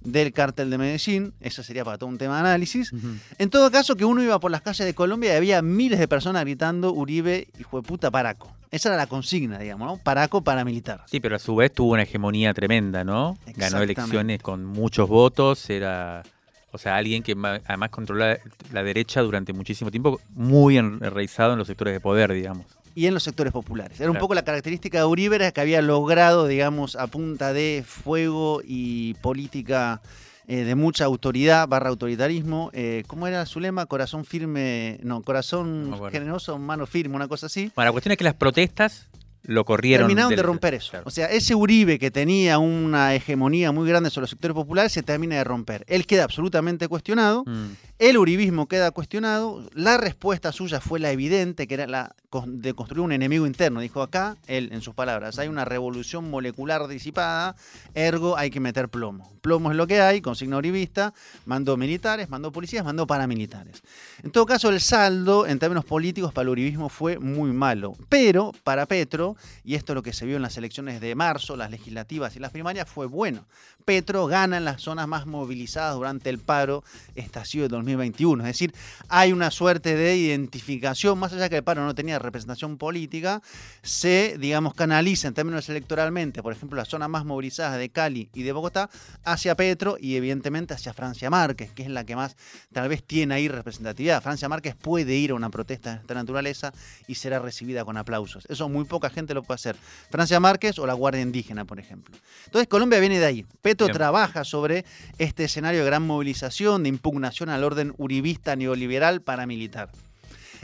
del 0.06 0.32
cartel 0.32 0.70
de 0.70 0.78
Medellín, 0.78 1.34
eso 1.40 1.62
sería 1.62 1.84
para 1.84 1.98
todo 1.98 2.08
un 2.08 2.18
tema 2.18 2.34
de 2.34 2.40
análisis. 2.40 2.92
En 3.38 3.50
todo 3.50 3.70
caso, 3.70 3.96
que 3.96 4.04
uno 4.04 4.22
iba 4.22 4.38
por 4.38 4.50
las 4.50 4.62
calles 4.62 4.86
de 4.86 4.94
Colombia 4.94 5.34
y 5.34 5.36
había 5.36 5.62
miles 5.62 5.98
de 5.98 6.08
personas 6.08 6.44
gritando 6.44 6.92
Uribe, 6.92 7.48
hijo 7.58 7.80
de 7.80 7.86
puta, 7.86 8.10
Paraco. 8.10 8.54
Esa 8.70 8.88
era 8.90 8.96
la 8.96 9.06
consigna, 9.06 9.58
digamos, 9.58 9.86
¿no? 9.86 9.96
Paraco 9.98 10.42
paramilitar. 10.42 11.02
Sí, 11.06 11.20
pero 11.20 11.36
a 11.36 11.38
su 11.38 11.56
vez 11.56 11.72
tuvo 11.72 11.92
una 11.92 12.02
hegemonía 12.02 12.54
tremenda, 12.54 13.04
¿no? 13.04 13.38
Ganó 13.56 13.82
elecciones 13.82 14.42
con 14.42 14.64
muchos 14.64 15.08
votos, 15.08 15.70
era, 15.70 16.22
o 16.72 16.78
sea, 16.78 16.96
alguien 16.96 17.22
que 17.22 17.36
además 17.66 17.90
controlaba 17.90 18.38
la 18.72 18.82
derecha 18.82 19.22
durante 19.22 19.52
muchísimo 19.52 19.90
tiempo, 19.90 20.20
muy 20.30 20.78
enraizado 20.78 21.52
en 21.52 21.58
los 21.58 21.66
sectores 21.66 21.94
de 21.94 22.00
poder, 22.00 22.32
digamos. 22.32 22.66
Y 22.96 23.06
en 23.06 23.14
los 23.14 23.22
sectores 23.22 23.52
populares. 23.52 24.00
Era 24.00 24.08
un 24.10 24.14
Claro. 24.14 24.24
poco 24.24 24.34
la 24.34 24.42
característica 24.44 24.98
de 24.98 25.04
Uribe, 25.04 25.36
era 25.36 25.52
que 25.52 25.60
había 25.60 25.80
logrado, 25.82 26.48
digamos, 26.48 26.96
a 26.96 27.06
punta 27.06 27.52
de 27.52 27.84
fuego 27.86 28.62
y 28.64 29.14
política 29.22 30.00
eh, 30.48 30.62
de 30.64 30.74
mucha 30.76 31.04
autoridad, 31.04 31.66
barra 31.68 31.88
autoritarismo. 31.90 32.70
eh, 32.72 33.02
¿Cómo 33.08 33.26
era 33.26 33.44
su 33.46 33.58
lema? 33.60 33.86
Corazón 33.86 34.24
firme, 34.24 34.98
no, 35.02 35.20
corazón 35.22 35.92
generoso, 36.12 36.56
mano 36.58 36.86
firme, 36.86 37.16
una 37.16 37.26
cosa 37.28 37.46
así. 37.46 37.70
Bueno, 37.74 37.88
la 37.88 37.92
cuestión 37.92 38.12
es 38.12 38.18
que 38.18 38.22
las 38.24 38.34
protestas 38.34 39.08
lo 39.42 39.64
corrieron. 39.64 40.06
Terminaron 40.06 40.30
del- 40.30 40.36
de 40.38 40.42
romper 40.44 40.74
eso. 40.74 40.90
claro. 40.90 41.04
O 41.06 41.10
sea, 41.10 41.26
ese 41.26 41.54
Uribe 41.56 41.98
que 41.98 42.10
tenía 42.12 42.58
una 42.58 43.14
hegemonía 43.14 43.70
muy 43.72 43.88
grande 43.88 44.08
sobre 44.10 44.22
los 44.22 44.30
sectores 44.30 44.54
populares 44.54 44.92
se 44.92 45.02
termina 45.02 45.34
de 45.36 45.44
romper. 45.44 45.84
Él 45.88 46.06
queda 46.06 46.24
absolutamente 46.24 46.86
cuestionado. 46.88 47.42
Mm. 47.44 47.66
El 47.98 48.18
uribismo 48.18 48.68
queda 48.68 48.90
cuestionado. 48.90 49.66
La 49.72 49.96
respuesta 49.96 50.52
suya 50.52 50.82
fue 50.82 51.00
la 51.00 51.12
evidente, 51.12 51.66
que 51.66 51.72
era 51.72 51.86
la 51.86 52.14
de 52.46 52.74
construir 52.74 53.02
un 53.02 53.12
enemigo 53.12 53.46
interno. 53.46 53.80
Dijo 53.80 54.02
acá, 54.02 54.36
él, 54.46 54.68
en 54.72 54.82
sus 54.82 54.94
palabras, 54.94 55.38
hay 55.38 55.48
una 55.48 55.64
revolución 55.64 56.28
molecular 56.28 56.86
disipada, 56.88 57.56
ergo 57.94 58.36
hay 58.36 58.50
que 58.50 58.60
meter 58.60 58.88
plomo. 58.88 59.32
Plomo 59.40 59.70
es 59.70 59.76
lo 59.76 59.86
que 59.86 60.00
hay, 60.00 60.20
consigna 60.20 60.58
uribista, 60.58 61.14
mandó 61.44 61.76
militares, 61.76 62.28
mandó 62.28 62.52
policías, 62.52 62.84
mandó 62.84 63.06
paramilitares. 63.06 63.82
En 64.22 64.30
todo 64.30 64.44
caso, 64.44 64.68
el 64.68 64.80
saldo 64.80 65.46
en 65.46 65.58
términos 65.58 65.84
políticos 65.84 66.32
para 66.32 66.42
el 66.42 66.50
uribismo 66.50 66.88
fue 66.88 67.18
muy 67.18 67.52
malo. 67.52 67.94
Pero 68.08 68.52
para 68.64 68.86
Petro, 68.86 69.36
y 69.64 69.74
esto 69.74 69.92
es 69.92 69.94
lo 69.94 70.02
que 70.02 70.12
se 70.12 70.26
vio 70.26 70.36
en 70.36 70.42
las 70.42 70.56
elecciones 70.58 71.00
de 71.00 71.14
marzo, 71.14 71.56
las 71.56 71.70
legislativas 71.70 72.36
y 72.36 72.40
las 72.40 72.50
primarias, 72.50 72.88
fue 72.88 73.06
bueno. 73.06 73.46
Petro 73.84 74.26
gana 74.26 74.56
en 74.56 74.64
las 74.64 74.82
zonas 74.82 75.06
más 75.06 75.26
movilizadas 75.26 75.94
durante 75.94 76.28
el 76.28 76.40
paro 76.40 76.82
estallido 77.14 77.68
de 77.68 77.76
2021. 77.86 78.42
Es 78.44 78.48
decir, 78.48 78.74
hay 79.08 79.32
una 79.32 79.50
suerte 79.50 79.96
de 79.96 80.16
identificación, 80.16 81.18
más 81.18 81.32
allá 81.32 81.48
que 81.48 81.56
el 81.56 81.64
paro 81.64 81.84
no 81.84 81.94
tenía 81.94 82.18
representación 82.18 82.76
política, 82.76 83.42
se, 83.82 84.36
digamos, 84.38 84.74
canaliza 84.74 85.28
en 85.28 85.34
términos 85.34 85.68
electoralmente, 85.68 86.42
por 86.42 86.52
ejemplo, 86.52 86.76
la 86.76 86.84
zona 86.84 87.08
más 87.08 87.24
movilizada 87.24 87.76
de 87.76 87.88
Cali 87.88 88.28
y 88.34 88.42
de 88.42 88.52
Bogotá, 88.52 88.90
hacia 89.24 89.54
Petro 89.54 89.96
y 90.00 90.16
evidentemente 90.16 90.74
hacia 90.74 90.92
Francia 90.92 91.30
Márquez, 91.30 91.72
que 91.72 91.82
es 91.82 91.88
la 91.88 92.04
que 92.04 92.16
más 92.16 92.36
tal 92.72 92.88
vez 92.88 93.02
tiene 93.04 93.34
ahí 93.34 93.48
representatividad. 93.48 94.22
Francia 94.22 94.48
Márquez 94.48 94.74
puede 94.74 95.14
ir 95.14 95.30
a 95.30 95.34
una 95.34 95.50
protesta 95.50 95.94
de 95.94 96.00
esta 96.00 96.14
naturaleza 96.14 96.72
y 97.06 97.14
será 97.14 97.38
recibida 97.38 97.84
con 97.84 97.96
aplausos. 97.96 98.46
Eso 98.48 98.68
muy 98.68 98.84
poca 98.84 99.10
gente 99.10 99.34
lo 99.34 99.42
puede 99.42 99.56
hacer. 99.56 99.76
Francia 100.10 100.40
Márquez 100.40 100.78
o 100.78 100.86
la 100.86 100.94
Guardia 100.94 101.22
Indígena, 101.22 101.64
por 101.64 101.78
ejemplo. 101.78 102.16
Entonces 102.46 102.68
Colombia 102.68 102.98
viene 102.98 103.18
de 103.18 103.26
ahí. 103.26 103.46
Petro 103.62 103.88
trabaja 103.88 104.44
sobre 104.44 104.84
este 105.18 105.44
escenario 105.44 105.80
de 105.80 105.86
gran 105.86 106.02
movilización, 106.02 106.82
de 106.82 106.88
impugnación 106.88 107.48
al 107.48 107.62
orden 107.62 107.75
uribista 107.98 108.56
neoliberal 108.56 109.22
paramilitar. 109.22 109.90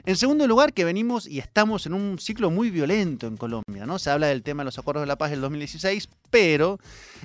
En 0.04 0.16
segundo 0.16 0.48
lugar, 0.48 0.72
que 0.72 0.84
venimos 0.84 1.28
y 1.28 1.38
estamos 1.38 1.86
en 1.86 1.94
un 1.94 2.18
ciclo 2.18 2.50
muy 2.50 2.70
violento 2.70 3.28
en 3.28 3.36
Colombia, 3.36 3.86
¿no? 3.86 3.98
Se 4.00 4.10
habla 4.10 4.26
del 4.26 4.42
tema 4.42 4.62
de 4.62 4.66
los 4.66 4.78
acuerdos 4.78 5.02
de 5.02 5.06
la 5.06 5.16
paz 5.16 5.30
del 5.30 5.40
2016, 5.40 6.08
pero 6.30 6.80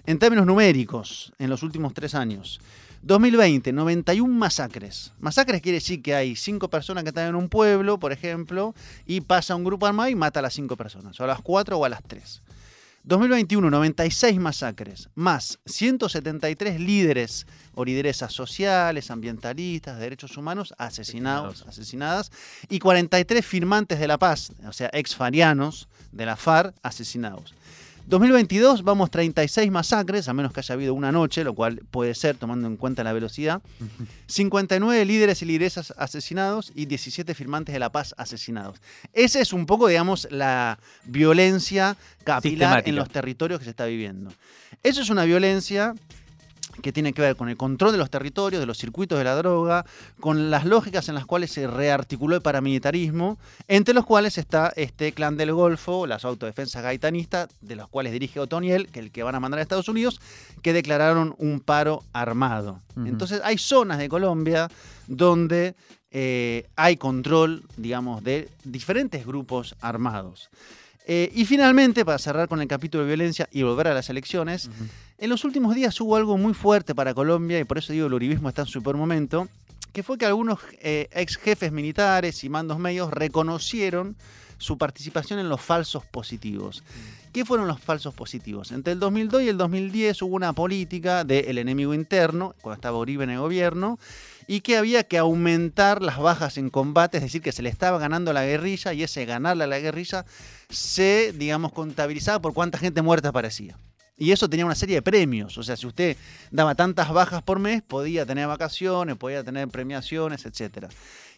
en 0.06 0.20
términos 0.20 0.46
numéricos, 0.46 1.34
en 1.39 1.50
los 1.50 1.63
últimos 1.63 1.94
tres 1.96 2.13
años. 2.13 2.60
2020, 3.01 3.72
91 3.74 4.32
masacres. 4.32 5.12
Masacres 5.20 5.62
quiere 5.62 5.77
decir 5.77 6.01
que 6.01 6.13
hay 6.13 6.36
cinco 6.36 6.70
personas 6.70 7.03
que 7.03 7.10
están 7.10 7.29
en 7.29 7.36
un 7.36 7.50
pueblo, 7.50 8.00
por 8.00 8.12
ejemplo, 8.12 8.75
y 9.06 9.22
pasa 9.22 9.56
un 9.56 9.63
grupo 9.63 9.88
armado 9.88 10.10
y 10.10 10.15
mata 10.15 10.39
a 10.39 10.44
las 10.44 10.53
cinco 10.53 10.75
personas, 10.75 11.20
o 11.20 11.24
a 11.24 11.27
las 11.27 11.41
cuatro 11.41 11.77
o 11.77 11.86
a 11.86 11.89
las 11.89 12.03
tres. 12.03 12.41
2021, 13.07 13.69
96 13.69 14.37
masacres, 14.37 15.07
más 15.15 15.59
173 15.65 16.77
líderes 16.77 17.47
o 17.73 17.85
lideresas 17.85 18.33
sociales, 18.33 19.11
ambientalistas, 19.11 19.95
de 19.95 20.03
derechos 20.03 20.35
humanos 20.35 20.73
asesinados, 20.77 21.65
asesinadas, 21.65 22.33
y 22.67 22.79
43 22.79 23.45
firmantes 23.45 23.99
de 23.99 24.07
la 24.09 24.17
paz, 24.17 24.51
o 24.67 24.73
sea, 24.73 24.89
exfarianos 24.91 25.87
de 26.11 26.25
la 26.25 26.35
FARC 26.35 26.75
asesinados. 26.83 27.53
2022 28.07 28.83
vamos 28.83 29.11
36 29.11 29.69
masacres, 29.69 30.29
a 30.29 30.33
menos 30.33 30.53
que 30.53 30.61
haya 30.61 30.73
habido 30.73 30.93
una 30.93 31.11
noche, 31.11 31.43
lo 31.43 31.53
cual 31.53 31.81
puede 31.91 32.15
ser 32.15 32.37
tomando 32.37 32.65
en 32.65 32.77
cuenta 32.77 33.03
la 33.03 33.11
velocidad. 33.11 33.61
59 34.27 35.03
líderes 35.03 35.41
y 35.41 35.45
lideresas 35.45 35.93
asesinados 35.97 36.71
y 36.73 36.85
17 36.85 37.33
firmantes 37.35 37.73
de 37.73 37.79
la 37.79 37.91
paz 37.91 38.15
asesinados. 38.17 38.81
Esa 39.11 39.41
es 39.41 39.51
un 39.51 39.65
poco, 39.65 39.89
digamos, 39.89 40.25
la 40.31 40.79
violencia 41.03 41.97
capilar 42.23 42.83
en 42.87 42.95
los 42.95 43.09
territorios 43.09 43.59
que 43.59 43.65
se 43.65 43.71
está 43.71 43.85
viviendo. 43.85 44.31
Eso 44.83 45.01
es 45.01 45.09
una 45.09 45.25
violencia 45.25 45.93
que 46.81 46.91
tiene 46.91 47.13
que 47.13 47.22
ver 47.22 47.36
con 47.36 47.50
el 47.50 47.57
control 47.57 47.91
de 47.91 47.98
los 47.98 48.10
territorios, 48.10 48.60
de 48.60 48.65
los 48.65 48.77
circuitos 48.77 49.17
de 49.17 49.24
la 49.24 49.36
droga, 49.36 49.86
con 50.19 50.50
las 50.50 50.65
lógicas 50.65 51.10
en 51.10 51.15
las 51.15 51.25
cuales 51.25 51.51
se 51.51 51.67
rearticuló 51.67 52.36
el 52.36 52.41
paramilitarismo, 52.41 53.38
entre 53.67 53.93
los 53.93 54.05
cuales 54.05 54.38
está 54.38 54.72
este 54.75 55.12
clan 55.12 55.38
del 55.38 55.53
Golfo, 55.53 56.07
las 56.07 56.25
autodefensas 56.25 56.84
gaitanistas, 56.84 57.50
de 57.62 57.75
los 57.75 57.88
cuales 57.88 58.13
dirige 58.13 58.39
Otoniel, 58.39 58.88
que 58.88 59.00
es 59.00 59.05
el 59.05 59.12
que 59.12 59.24
van 59.24 59.36
a 59.36 59.39
mandar 59.39 59.60
a 59.60 59.62
Estados 59.62 59.89
Unidos, 59.89 60.19
que 60.62 60.74
declararon 60.74 61.36
un 61.38 61.60
paro 61.60 62.03
armado. 62.13 62.81
Entonces 63.05 63.41
hay 63.43 63.57
zonas 63.57 64.00
de 64.00 64.10
Colombia 64.10 64.69
donde 65.07 65.75
eh, 66.12 66.67
hay 66.75 66.98
control, 66.98 67.63
digamos, 67.75 68.24
de 68.24 68.50
diferentes 68.63 69.25
grupos 69.25 69.75
armados. 69.81 70.50
Eh, 71.05 71.31
y 71.34 71.46
finalmente, 71.46 72.03
para 72.03 72.17
cerrar 72.17 72.50
con 72.50 72.62
el 72.62 72.67
capítulo 72.67 73.03
de 73.03 73.07
violencia 73.07 73.48
y 73.51 73.63
volver 73.63 73.88
a 73.88 73.93
las 73.93 74.10
elecciones, 74.10 74.69
en 75.17 75.29
los 75.29 75.43
últimos 75.43 75.75
días 75.75 76.00
hubo 76.01 76.15
algo 76.15 76.38
muy 76.38 76.53
fuerte 76.53 76.93
para 76.93 77.13
Colombia, 77.13 77.59
y 77.59 77.63
por 77.63 77.77
eso 77.77 77.93
digo 77.93 78.07
el 78.07 78.13
uribismo 78.13 78.50
está 78.50 78.62
en 78.63 78.67
su 78.67 78.83
peor 78.83 78.97
momento, 78.97 79.47
que 79.93 80.03
fue 80.03 80.17
que 80.17 80.25
algunos 80.25 80.59
eh, 80.79 81.09
ex 81.12 81.38
jefes 81.38 81.71
militares 81.71 82.43
y 82.43 82.50
mandos 82.50 82.77
medios 82.77 83.12
reconocieron 83.12 84.15
su 84.57 84.77
participación 84.77 85.39
en 85.39 85.50
los 85.50 85.62
falsos 85.62 86.05
positivos. 86.05 86.83
¿Qué 87.33 87.45
fueron 87.45 87.67
los 87.67 87.79
falsos 87.79 88.13
positivos? 88.13 88.71
Entre 88.71 88.93
el 88.93 89.00
2002 89.00 89.43
y 89.43 89.50
el 89.50 89.57
2010 89.57 90.21
hubo 90.24 90.36
una 90.36 90.53
política 90.53 91.24
del 91.24 91.57
enemigo 91.57 91.93
interno, 91.93 92.55
cuando 92.62 92.75
estaba 92.75 92.97
Uribe 92.97 93.24
en 93.24 93.31
el 93.31 93.39
gobierno, 93.39 94.00
y 94.47 94.62
que 94.62 94.77
había 94.77 95.03
que 95.03 95.17
aumentar 95.17 96.01
las 96.01 96.17
bajas 96.17 96.57
en 96.57 96.69
combate, 96.69 97.17
es 97.17 97.24
decir, 97.24 97.41
que 97.41 97.51
se 97.51 97.62
le 97.62 97.69
estaba 97.69 98.00
ganando 98.00 98.31
a 98.31 98.33
la 98.33 98.45
guerrilla 98.45 98.93
y 98.93 99.03
ese 99.03 99.25
ganarle 99.25 99.65
a 99.65 99.67
la 99.67 99.79
guerrilla 99.79 100.25
se, 100.69 101.33
digamos, 101.33 101.74
contabilizaba 101.74 102.41
por 102.41 102.53
cuánta 102.53 102.77
gente 102.77 103.01
muerta 103.01 103.29
aparecía. 103.29 103.77
Y 104.17 104.31
eso 104.31 104.50
tenía 104.50 104.65
una 104.65 104.75
serie 104.75 104.95
de 104.95 105.01
premios. 105.03 105.57
O 105.57 105.63
sea, 105.63 105.77
si 105.77 105.86
usted 105.86 106.17
daba 106.50 106.74
tantas 106.74 107.12
bajas 107.13 107.43
por 107.43 107.59
mes, 107.59 107.83
podía 107.83 108.25
tener 108.25 108.47
vacaciones, 108.47 109.15
podía 109.15 109.43
tener 109.43 109.67
premiaciones, 109.67 110.45
etc. 110.45 110.88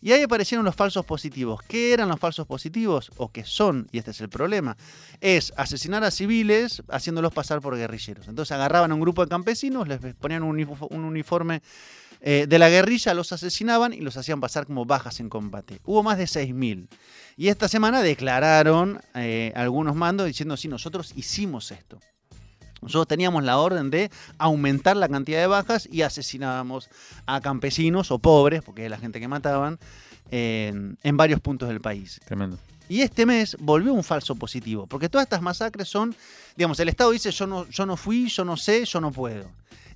Y 0.02 0.14
ahí 0.14 0.22
aparecieron 0.22 0.64
los 0.64 0.76
falsos 0.76 1.06
positivos. 1.06 1.62
¿Qué 1.68 1.92
eran 1.92 2.08
los 2.08 2.20
falsos 2.20 2.48
positivos? 2.48 3.12
O 3.18 3.32
qué 3.32 3.44
son, 3.44 3.90
y 3.92 3.98
este 3.98 4.12
es 4.12 4.22
el 4.22 4.30
problema, 4.30 4.78
es 5.20 5.52
asesinar 5.58 6.06
a 6.06 6.12
civiles 6.12 6.82
haciéndolos 6.88 7.34
pasar 7.34 7.60
por 7.60 7.76
guerrilleros. 7.76 8.30
Entonces 8.30 8.54
agarraban 8.54 8.92
a 8.92 8.96
un 8.96 9.02
grupo 9.02 9.26
de 9.26 9.30
campesinos, 9.30 9.88
les 9.88 10.00
ponían 10.16 10.44
un 10.44 10.58
uniforme 10.92 11.62
eh, 12.22 12.46
de 12.48 12.60
la 12.60 12.70
guerrilla, 12.70 13.14
los 13.14 13.32
asesinaban 13.32 13.94
y 13.94 14.02
los 14.02 14.18
hacían 14.18 14.42
pasar 14.42 14.66
como 14.66 14.86
bajas 14.86 15.20
en 15.20 15.30
combate. 15.30 15.80
Hubo 15.86 16.04
más 16.04 16.18
de 16.18 16.26
6.000. 16.26 16.88
Y 17.38 17.48
esta 17.48 17.68
semana 17.68 18.02
declararon 18.02 19.02
eh, 19.16 19.54
algunos 19.56 19.96
mandos 19.96 20.28
diciendo, 20.28 20.58
sí, 20.58 20.68
nosotros 20.68 21.14
hicimos 21.16 21.72
esto. 21.72 22.00
Nosotros 22.82 23.08
teníamos 23.08 23.44
la 23.44 23.58
orden 23.58 23.90
de 23.90 24.10
aumentar 24.38 24.98
la 24.98 25.10
cantidad 25.10 25.40
de 25.40 25.48
bajas 25.48 25.88
y 25.92 26.02
asesinábamos 26.02 26.90
a 27.26 27.42
campesinos 27.42 28.12
o 28.12 28.20
pobres, 28.20 28.62
porque 28.64 28.86
es 28.86 28.92
la 28.92 28.98
gente 28.98 29.20
que 29.20 29.28
mataban, 29.28 29.80
en, 30.32 31.18
varios 31.18 31.40
puntos 31.40 31.70
del 31.70 31.82
país. 31.82 32.20
Tremendo. 32.26 32.58
Y 32.88 33.02
este 33.02 33.26
mes 33.26 33.56
volvió 33.60 33.94
un 33.94 34.04
falso 34.04 34.36
positivo, 34.36 34.88
porque 34.88 35.10
todas 35.10 35.26
estas 35.26 35.42
masacres 35.42 35.88
son, 35.88 36.16
digamos, 36.56 36.80
el 36.80 36.90
Estado 36.90 37.12
dice 37.12 37.32
yo 37.32 37.46
no, 37.46 37.68
yo 37.70 37.86
no 37.86 37.98
fui, 37.98 38.28
yo 38.30 38.44
no 38.44 38.58
sé, 38.58 38.86
yo 38.86 39.00
no 39.00 39.12
puedo. 39.12 39.46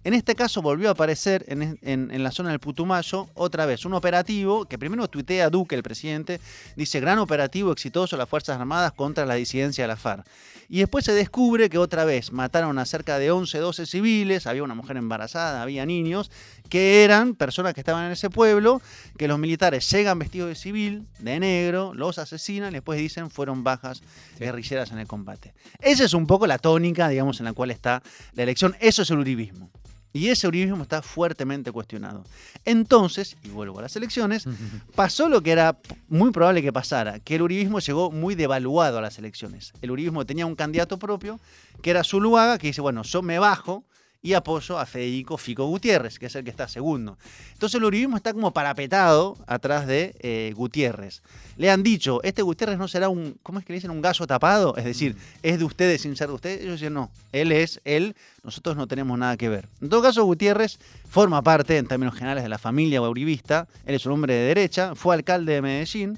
En 0.05 0.13
este 0.13 0.35
caso 0.35 0.61
volvió 0.61 0.89
a 0.89 0.91
aparecer 0.91 1.45
en, 1.47 2.23
la 2.23 2.31
zona 2.31 2.49
del 2.49 2.59
Putumayo 2.59 3.29
otra 3.35 3.65
vez 3.65 3.85
un 3.85 3.93
operativo 3.93 4.65
que 4.65 4.77
primero 4.77 5.07
tuitea 5.07 5.49
Duque, 5.49 5.75
el 5.75 5.83
presidente, 5.83 6.41
dice 6.75 6.99
gran 6.99 7.19
operativo 7.19 7.71
exitoso 7.71 8.17
las 8.17 8.27
Fuerzas 8.27 8.59
Armadas 8.59 8.91
contra 8.91 9.25
la 9.25 9.35
disidencia 9.35 9.85
de 9.85 9.87
la 9.87 9.95
FARC. 9.95 10.27
Y 10.69 10.79
después 10.79 11.05
se 11.05 11.13
descubre 11.13 11.69
que 11.69 11.77
otra 11.77 12.05
vez 12.05 12.31
mataron 12.31 12.79
a 12.79 12.85
cerca 12.85 13.19
de 13.19 13.31
11, 13.31 13.57
12 13.57 13.85
civiles, 13.85 14.47
había 14.47 14.63
una 14.63 14.75
mujer 14.75 14.97
embarazada, 14.97 15.61
había 15.61 15.85
niños, 15.85 16.31
que 16.69 17.03
eran 17.03 17.35
personas 17.35 17.73
que 17.73 17.81
estaban 17.81 18.05
en 18.05 18.11
ese 18.11 18.29
pueblo, 18.29 18.81
que 19.17 19.27
los 19.27 19.39
militares 19.39 19.89
llegan 19.91 20.19
vestidos 20.19 20.49
de 20.49 20.55
civil, 20.55 21.07
de 21.19 21.39
negro, 21.39 21.93
los 21.93 22.17
asesinan 22.17 22.71
y 22.71 22.75
después 22.75 22.99
dicen 22.99 23.29
fueron 23.29 23.63
bajas 23.63 24.01
guerrilleras 24.39 24.91
en 24.91 24.99
el 24.99 25.07
combate. 25.07 25.53
Esa 25.81 26.05
es 26.05 26.13
un 26.13 26.27
poco 26.27 26.47
la 26.47 26.57
tónica, 26.57 27.09
digamos, 27.09 27.39
en 27.39 27.45
la 27.45 27.53
cual 27.53 27.71
está 27.71 28.01
la 28.33 28.43
elección. 28.43 28.75
Eso 28.79 29.01
es 29.03 29.09
el 29.09 29.19
uribismo. 29.19 29.69
Y 30.13 30.29
ese 30.29 30.47
uribismo 30.47 30.83
está 30.83 31.01
fuertemente 31.01 31.71
cuestionado. 31.71 32.23
Entonces, 32.65 33.35
y 33.43 33.49
vuelvo 33.49 33.79
a 33.79 33.81
las 33.81 33.95
elecciones, 33.95 34.45
pasó 34.95 35.27
lo 35.27 35.41
que 35.41 35.51
era 35.51 35.79
muy 36.07 36.31
probable 36.31 36.61
que 36.61 36.71
pasara, 36.71 37.19
que 37.19 37.35
el 37.35 37.41
uribismo 37.41 37.79
llegó 37.79 38.11
muy 38.11 38.35
devaluado 38.35 38.99
a 38.99 39.01
las 39.01 39.17
elecciones. 39.17 39.73
El 39.81 39.89
uribismo 39.89 40.25
tenía 40.25 40.45
un 40.45 40.55
candidato 40.55 40.99
propio, 40.99 41.39
que 41.81 41.89
era 41.89 42.03
Zuluaga, 42.03 42.59
que 42.59 42.67
dice, 42.67 42.81
bueno, 42.81 43.01
yo 43.01 43.23
me 43.23 43.39
bajo, 43.39 43.83
y 44.25 44.33
apoyo 44.33 44.79
a 44.79 44.85
Federico 44.85 45.37
Fico 45.37 45.65
Gutiérrez, 45.65 46.17
que 46.17 46.27
es 46.27 46.35
el 46.35 46.45
que 46.45 46.49
está 46.49 46.69
segundo. 46.69 47.17
Entonces 47.51 47.77
el 47.77 47.83
uribismo 47.83 48.15
está 48.15 48.33
como 48.33 48.53
parapetado 48.53 49.37
atrás 49.47 49.85
de 49.85 50.15
eh, 50.19 50.53
Gutiérrez. 50.55 51.21
Le 51.57 51.69
han 51.69 51.83
dicho, 51.83 52.23
este 52.23 52.41
Gutiérrez 52.41 52.77
no 52.77 52.87
será 52.87 53.09
un, 53.09 53.37
¿cómo 53.43 53.59
es 53.59 53.65
que 53.65 53.73
le 53.73 53.77
dicen? 53.77 53.91
Un 53.91 54.01
gallo 54.01 54.25
tapado, 54.25 54.77
es 54.77 54.85
decir, 54.85 55.15
mm. 55.15 55.19
es 55.43 55.59
de 55.59 55.65
ustedes 55.65 56.01
sin 56.01 56.15
ser 56.15 56.29
de 56.29 56.35
ustedes. 56.35 56.61
Ellos 56.61 56.79
dicen, 56.79 56.93
no, 56.93 57.11
él 57.33 57.51
es 57.51 57.81
él, 57.83 58.15
nosotros 58.43 58.77
no 58.77 58.87
tenemos 58.87 59.19
nada 59.19 59.35
que 59.35 59.49
ver. 59.49 59.67
En 59.81 59.89
todo 59.89 60.01
caso, 60.01 60.23
Gutiérrez 60.23 60.79
forma 61.09 61.41
parte, 61.41 61.77
en 61.77 61.85
términos 61.85 62.15
generales, 62.15 62.43
de 62.43 62.49
la 62.49 62.57
familia 62.57 63.01
uribista, 63.01 63.67
él 63.85 63.95
es 63.95 64.05
un 64.05 64.13
hombre 64.13 64.33
de 64.35 64.45
derecha, 64.45 64.95
fue 64.95 65.15
alcalde 65.15 65.55
de 65.55 65.61
Medellín, 65.61 66.17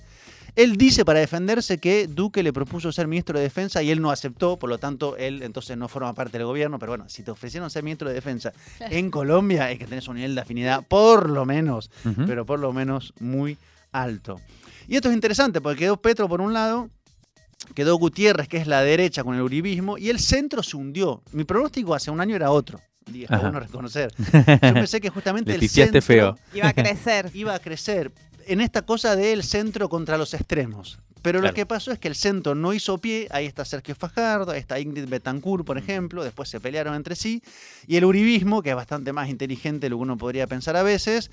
él 0.55 0.77
dice 0.77 1.03
para 1.03 1.19
defenderse 1.19 1.77
que 1.79 2.07
Duque 2.07 2.41
le 2.41 2.53
propuso 2.53 2.91
ser 2.91 3.07
ministro 3.07 3.37
de 3.37 3.43
Defensa 3.43 3.83
y 3.83 3.91
él 3.91 4.01
no 4.01 4.09
aceptó, 4.09 4.57
por 4.57 4.69
lo 4.69 4.77
tanto, 4.77 5.17
él 5.17 5.43
entonces 5.43 5.77
no 5.77 5.89
forma 5.89 6.13
parte 6.13 6.37
del 6.37 6.47
gobierno. 6.47 6.79
Pero 6.79 6.93
bueno, 6.93 7.05
si 7.09 7.23
te 7.23 7.31
ofrecieron 7.31 7.69
ser 7.69 7.83
ministro 7.83 8.07
de 8.07 8.15
Defensa 8.15 8.53
en 8.79 9.11
Colombia, 9.11 9.69
es 9.71 9.79
que 9.79 9.85
tenés 9.85 10.07
un 10.07 10.15
nivel 10.15 10.33
de 10.33 10.41
afinidad, 10.41 10.85
por 10.87 11.29
lo 11.29 11.45
menos, 11.45 11.91
pero 12.25 12.45
por 12.45 12.59
lo 12.59 12.71
menos 12.71 13.13
muy 13.19 13.57
alto. 13.91 14.39
Y 14.87 14.95
esto 14.95 15.09
es 15.09 15.15
interesante 15.15 15.59
porque 15.61 15.79
quedó 15.79 15.97
Petro 15.97 16.29
por 16.29 16.39
un 16.39 16.53
lado, 16.53 16.89
quedó 17.73 17.97
Gutiérrez, 17.97 18.47
que 18.47 18.57
es 18.57 18.67
la 18.67 18.81
derecha 18.81 19.23
con 19.23 19.35
el 19.35 19.41
uribismo, 19.41 19.97
y 19.97 20.09
el 20.09 20.19
centro 20.19 20.63
se 20.63 20.77
hundió. 20.77 21.21
Mi 21.31 21.43
pronóstico 21.43 21.93
hace 21.93 22.11
un 22.11 22.21
año 22.21 22.35
era 22.35 22.51
otro. 22.51 22.79
Dije, 23.05 23.27
bueno 23.37 23.59
reconocer. 23.59 24.11
Yo 24.17 24.73
pensé 24.73 24.99
que 24.99 25.09
justamente 25.09 25.53
el 25.53 25.69
centro 25.69 26.01
feo. 26.01 26.37
iba 26.53 26.69
a 26.69 26.73
crecer. 26.73 27.29
Iba 27.33 27.53
a 27.53 27.59
crecer 27.59 28.11
en 28.47 28.61
esta 28.61 28.83
cosa 28.83 29.15
del 29.15 29.43
centro 29.43 29.89
contra 29.89 30.17
los 30.17 30.33
extremos. 30.33 30.99
Pero 31.21 31.39
Claro. 31.39 31.51
lo 31.51 31.55
que 31.55 31.65
pasó 31.65 31.91
es 31.91 31.97
que 31.97 32.07
el 32.07 32.13
centro 32.15 32.53
no 32.53 32.71
hizo 32.71 32.99
pie, 32.99 33.27
ahí 33.31 33.47
está 33.47 33.65
Sergio 33.65 33.95
Fajardo, 33.95 34.51
ahí 34.51 34.59
está 34.59 34.79
Ingrid 34.79 35.07
Betancourt, 35.09 35.65
por 35.65 35.77
ejemplo, 35.79 36.23
después 36.23 36.49
se 36.49 36.59
pelearon 36.59 36.93
entre 36.93 37.15
sí, 37.15 37.41
y 37.87 37.95
el 37.95 38.05
uribismo, 38.05 38.61
que 38.61 38.69
es 38.69 38.75
bastante 38.75 39.11
más 39.11 39.27
inteligente 39.27 39.87
de 39.87 39.89
lo 39.89 39.97
que 39.97 40.03
uno 40.03 40.17
podría 40.17 40.45
pensar 40.45 40.75
a 40.75 40.83
veces, 40.83 41.31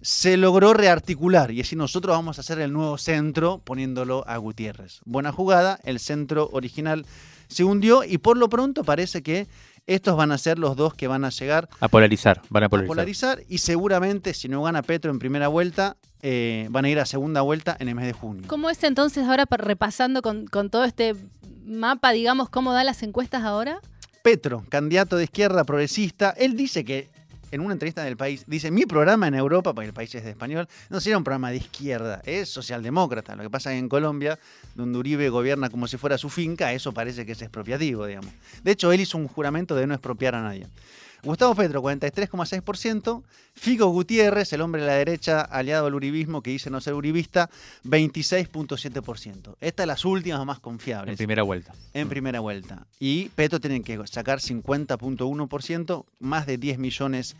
se 0.00 0.36
logró 0.36 0.74
rearticular 0.74 1.50
y 1.50 1.60
así 1.60 1.74
nosotros 1.76 2.14
vamos 2.14 2.38
a 2.38 2.42
hacer 2.42 2.60
el 2.60 2.72
nuevo 2.72 2.98
centro 2.98 3.60
poniéndolo 3.64 4.24
a 4.28 4.36
Gutiérrez. 4.36 5.00
Buena 5.04 5.32
jugada, 5.32 5.80
el 5.84 5.98
centro 6.00 6.48
original 6.52 7.04
se 7.48 7.64
hundió 7.64 8.02
y 8.04 8.18
por 8.18 8.36
lo 8.36 8.48
pronto 8.48 8.82
parece 8.84 9.22
que 9.22 9.46
estos 9.86 10.16
van 10.16 10.32
a 10.32 10.38
ser 10.38 10.58
los 10.58 10.76
dos 10.76 10.94
que 10.94 11.08
van 11.08 11.24
a 11.24 11.30
llegar 11.30 11.68
A 11.80 11.88
polarizar, 11.88 12.40
van 12.50 12.62
a 12.62 12.66
a 12.66 12.68
polarizar. 12.68 12.88
polarizar 12.88 13.42
y 13.48 13.58
seguramente 13.58 14.34
si 14.34 14.48
no 14.48 14.62
gana 14.62 14.82
Petro 14.82 15.10
en 15.10 15.18
primera 15.18 15.48
vuelta, 15.48 15.96
eh, 16.22 16.68
van 16.70 16.84
a 16.84 16.88
ir 16.88 16.98
a 17.00 17.06
segunda 17.06 17.40
vuelta 17.40 17.76
en 17.80 17.88
el 17.88 17.94
mes 17.96 18.06
de 18.06 18.12
junio. 18.12 18.44
¿Cómo 18.46 18.70
es 18.70 18.82
entonces 18.84 19.26
ahora 19.26 19.44
pa- 19.46 19.56
repasando 19.56 20.22
con, 20.22 20.46
con 20.46 20.70
todo 20.70 20.84
este 20.84 21.16
mapa, 21.64 22.12
digamos, 22.12 22.48
cómo 22.48 22.72
dan 22.72 22.86
las 22.86 23.02
encuestas 23.02 23.42
ahora? 23.42 23.80
Petro, 24.22 24.64
candidato 24.68 25.16
de 25.16 25.24
izquierda 25.24 25.64
progresista, 25.64 26.30
él 26.30 26.56
dice 26.56 26.84
que 26.84 27.08
en 27.52 27.60
una 27.60 27.74
entrevista 27.74 28.02
del 28.02 28.16
país, 28.16 28.44
dice, 28.46 28.70
mi 28.70 28.86
programa 28.86 29.28
en 29.28 29.34
Europa, 29.34 29.72
porque 29.74 29.86
el 29.86 29.92
país 29.92 30.12
es 30.14 30.24
de 30.24 30.30
español, 30.30 30.66
no 30.88 31.00
sería 31.00 31.18
un 31.18 31.24
programa 31.24 31.50
de 31.50 31.58
izquierda, 31.58 32.22
es 32.24 32.48
socialdemócrata. 32.48 33.36
Lo 33.36 33.42
que 33.44 33.50
pasa 33.50 33.74
en 33.74 33.88
Colombia, 33.88 34.38
donde 34.74 34.98
Uribe 34.98 35.28
gobierna 35.28 35.68
como 35.68 35.86
si 35.86 35.98
fuera 35.98 36.16
su 36.16 36.30
finca, 36.30 36.72
eso 36.72 36.92
parece 36.92 37.26
que 37.26 37.32
es 37.32 37.42
expropiativo, 37.42 38.06
digamos. 38.06 38.32
De 38.64 38.72
hecho, 38.72 38.90
él 38.90 39.00
hizo 39.00 39.18
un 39.18 39.28
juramento 39.28 39.76
de 39.76 39.86
no 39.86 39.94
expropiar 39.94 40.34
a 40.34 40.42
nadie. 40.42 40.66
Gustavo 41.24 41.54
Petro, 41.54 41.80
43,6%. 41.82 43.22
Figo 43.54 43.86
Gutiérrez, 43.88 44.52
el 44.52 44.60
hombre 44.60 44.80
de 44.80 44.88
la 44.88 44.94
derecha 44.94 45.40
aliado 45.40 45.86
al 45.86 45.94
uribismo 45.94 46.42
que 46.42 46.50
dice 46.50 46.68
no 46.68 46.80
ser 46.80 46.94
uribista, 46.94 47.48
26,7%. 47.84 49.54
Estas 49.60 49.86
las 49.86 50.04
últimas 50.04 50.44
más 50.44 50.58
confiables 50.58 51.12
En 51.12 51.16
primera 51.16 51.44
vuelta. 51.44 51.72
en 51.94 52.08
primera 52.08 52.40
vuelta. 52.40 52.86
Y 52.98 53.28
Petro 53.30 53.60
tiene 53.60 53.82
que 53.82 54.04
sacar 54.08 54.40
50.1%, 54.40 56.04
más 56.18 56.46
de 56.46 56.58
10 56.58 56.78
millones 56.78 57.36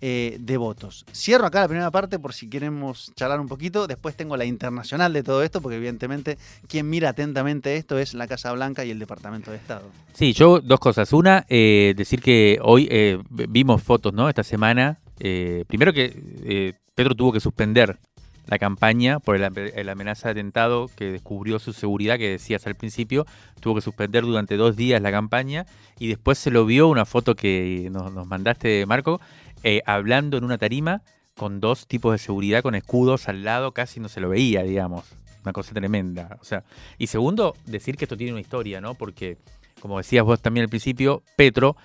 eh, 0.00 0.36
de 0.40 0.56
votos. 0.56 1.04
Cierro 1.12 1.46
acá 1.46 1.60
la 1.60 1.68
primera 1.68 1.90
parte 1.90 2.18
por 2.18 2.32
si 2.32 2.48
queremos 2.48 3.12
charlar 3.14 3.40
un 3.40 3.48
poquito. 3.48 3.86
Después 3.86 4.14
tengo 4.16 4.36
la 4.36 4.44
internacional 4.44 5.12
de 5.12 5.22
todo 5.22 5.42
esto, 5.42 5.60
porque 5.60 5.76
evidentemente 5.76 6.38
quien 6.68 6.88
mira 6.88 7.10
atentamente 7.10 7.76
esto 7.76 7.98
es 7.98 8.14
la 8.14 8.26
Casa 8.26 8.52
Blanca 8.52 8.84
y 8.84 8.90
el 8.90 8.98
Departamento 8.98 9.50
de 9.50 9.56
Estado. 9.56 9.88
Sí, 10.12 10.32
yo 10.32 10.60
dos 10.60 10.80
cosas. 10.80 11.12
Una, 11.12 11.46
eh, 11.48 11.94
decir 11.96 12.20
que 12.20 12.58
hoy 12.62 12.88
eh, 12.90 13.18
vimos 13.30 13.82
fotos, 13.82 14.12
¿no? 14.12 14.28
Esta 14.28 14.42
semana. 14.42 14.98
Primero 15.18 15.94
que 15.94 16.74
Pedro 16.94 17.14
tuvo 17.14 17.32
que 17.32 17.40
suspender 17.40 17.98
la 18.46 18.58
campaña 18.58 19.18
por 19.18 19.36
el 19.36 19.88
amenaza 19.88 20.28
de 20.28 20.32
atentado 20.32 20.88
que 20.94 21.10
descubrió 21.10 21.58
su 21.58 21.72
seguridad, 21.72 22.18
que 22.18 22.30
decías 22.30 22.66
al 22.66 22.76
principio. 22.76 23.26
Tuvo 23.60 23.76
que 23.76 23.80
suspender 23.80 24.24
durante 24.24 24.56
dos 24.56 24.76
días 24.76 25.02
la 25.02 25.10
campaña 25.10 25.66
y 25.98 26.08
después 26.08 26.38
se 26.38 26.50
lo 26.50 26.64
vio 26.64 26.88
una 26.88 27.04
foto 27.04 27.34
que 27.34 27.88
nos, 27.90 28.12
nos 28.12 28.26
mandaste, 28.26 28.86
Marco, 28.86 29.20
eh, 29.62 29.82
hablando 29.86 30.36
en 30.36 30.44
una 30.44 30.58
tarima 30.58 31.02
con 31.36 31.60
dos 31.60 31.86
tipos 31.86 32.12
de 32.12 32.18
seguridad 32.18 32.62
con 32.62 32.74
escudos 32.74 33.28
al 33.28 33.44
lado, 33.44 33.72
casi 33.72 34.00
no 34.00 34.08
se 34.08 34.20
lo 34.20 34.28
veía, 34.28 34.62
digamos. 34.62 35.04
Una 35.42 35.52
cosa 35.52 35.74
tremenda. 35.74 36.38
O 36.40 36.44
sea, 36.44 36.64
y 36.98 37.06
segundo, 37.06 37.54
decir 37.66 37.96
que 37.96 38.06
esto 38.06 38.16
tiene 38.16 38.32
una 38.32 38.40
historia, 38.40 38.80
¿no? 38.80 38.94
Porque, 38.94 39.36
como 39.80 39.98
decías 39.98 40.24
vos 40.24 40.40
también 40.40 40.64
al 40.64 40.70
principio, 40.70 41.22
Petro 41.36 41.76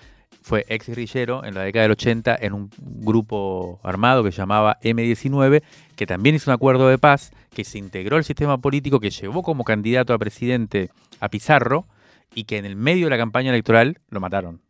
fue 0.41 0.65
ex 0.67 0.87
guerrillero 0.87 1.43
en 1.43 1.53
la 1.53 1.61
década 1.61 1.83
del 1.83 1.91
80 1.91 2.37
en 2.41 2.53
un 2.53 2.69
grupo 2.79 3.79
armado 3.83 4.23
que 4.23 4.31
llamaba 4.31 4.79
M19, 4.81 5.61
que 5.95 6.07
también 6.07 6.35
hizo 6.35 6.49
un 6.49 6.55
acuerdo 6.55 6.87
de 6.87 6.97
paz, 6.97 7.31
que 7.51 7.63
se 7.63 7.77
integró 7.77 8.17
al 8.17 8.23
sistema 8.23 8.57
político, 8.57 8.99
que 8.99 9.11
llevó 9.11 9.43
como 9.43 9.63
candidato 9.63 10.13
a 10.13 10.17
presidente 10.17 10.89
a 11.19 11.29
Pizarro 11.29 11.85
y 12.33 12.45
que 12.45 12.57
en 12.57 12.65
el 12.65 12.75
medio 12.75 13.05
de 13.05 13.11
la 13.11 13.17
campaña 13.17 13.51
electoral 13.51 13.99
lo 14.09 14.19
mataron. 14.19 14.61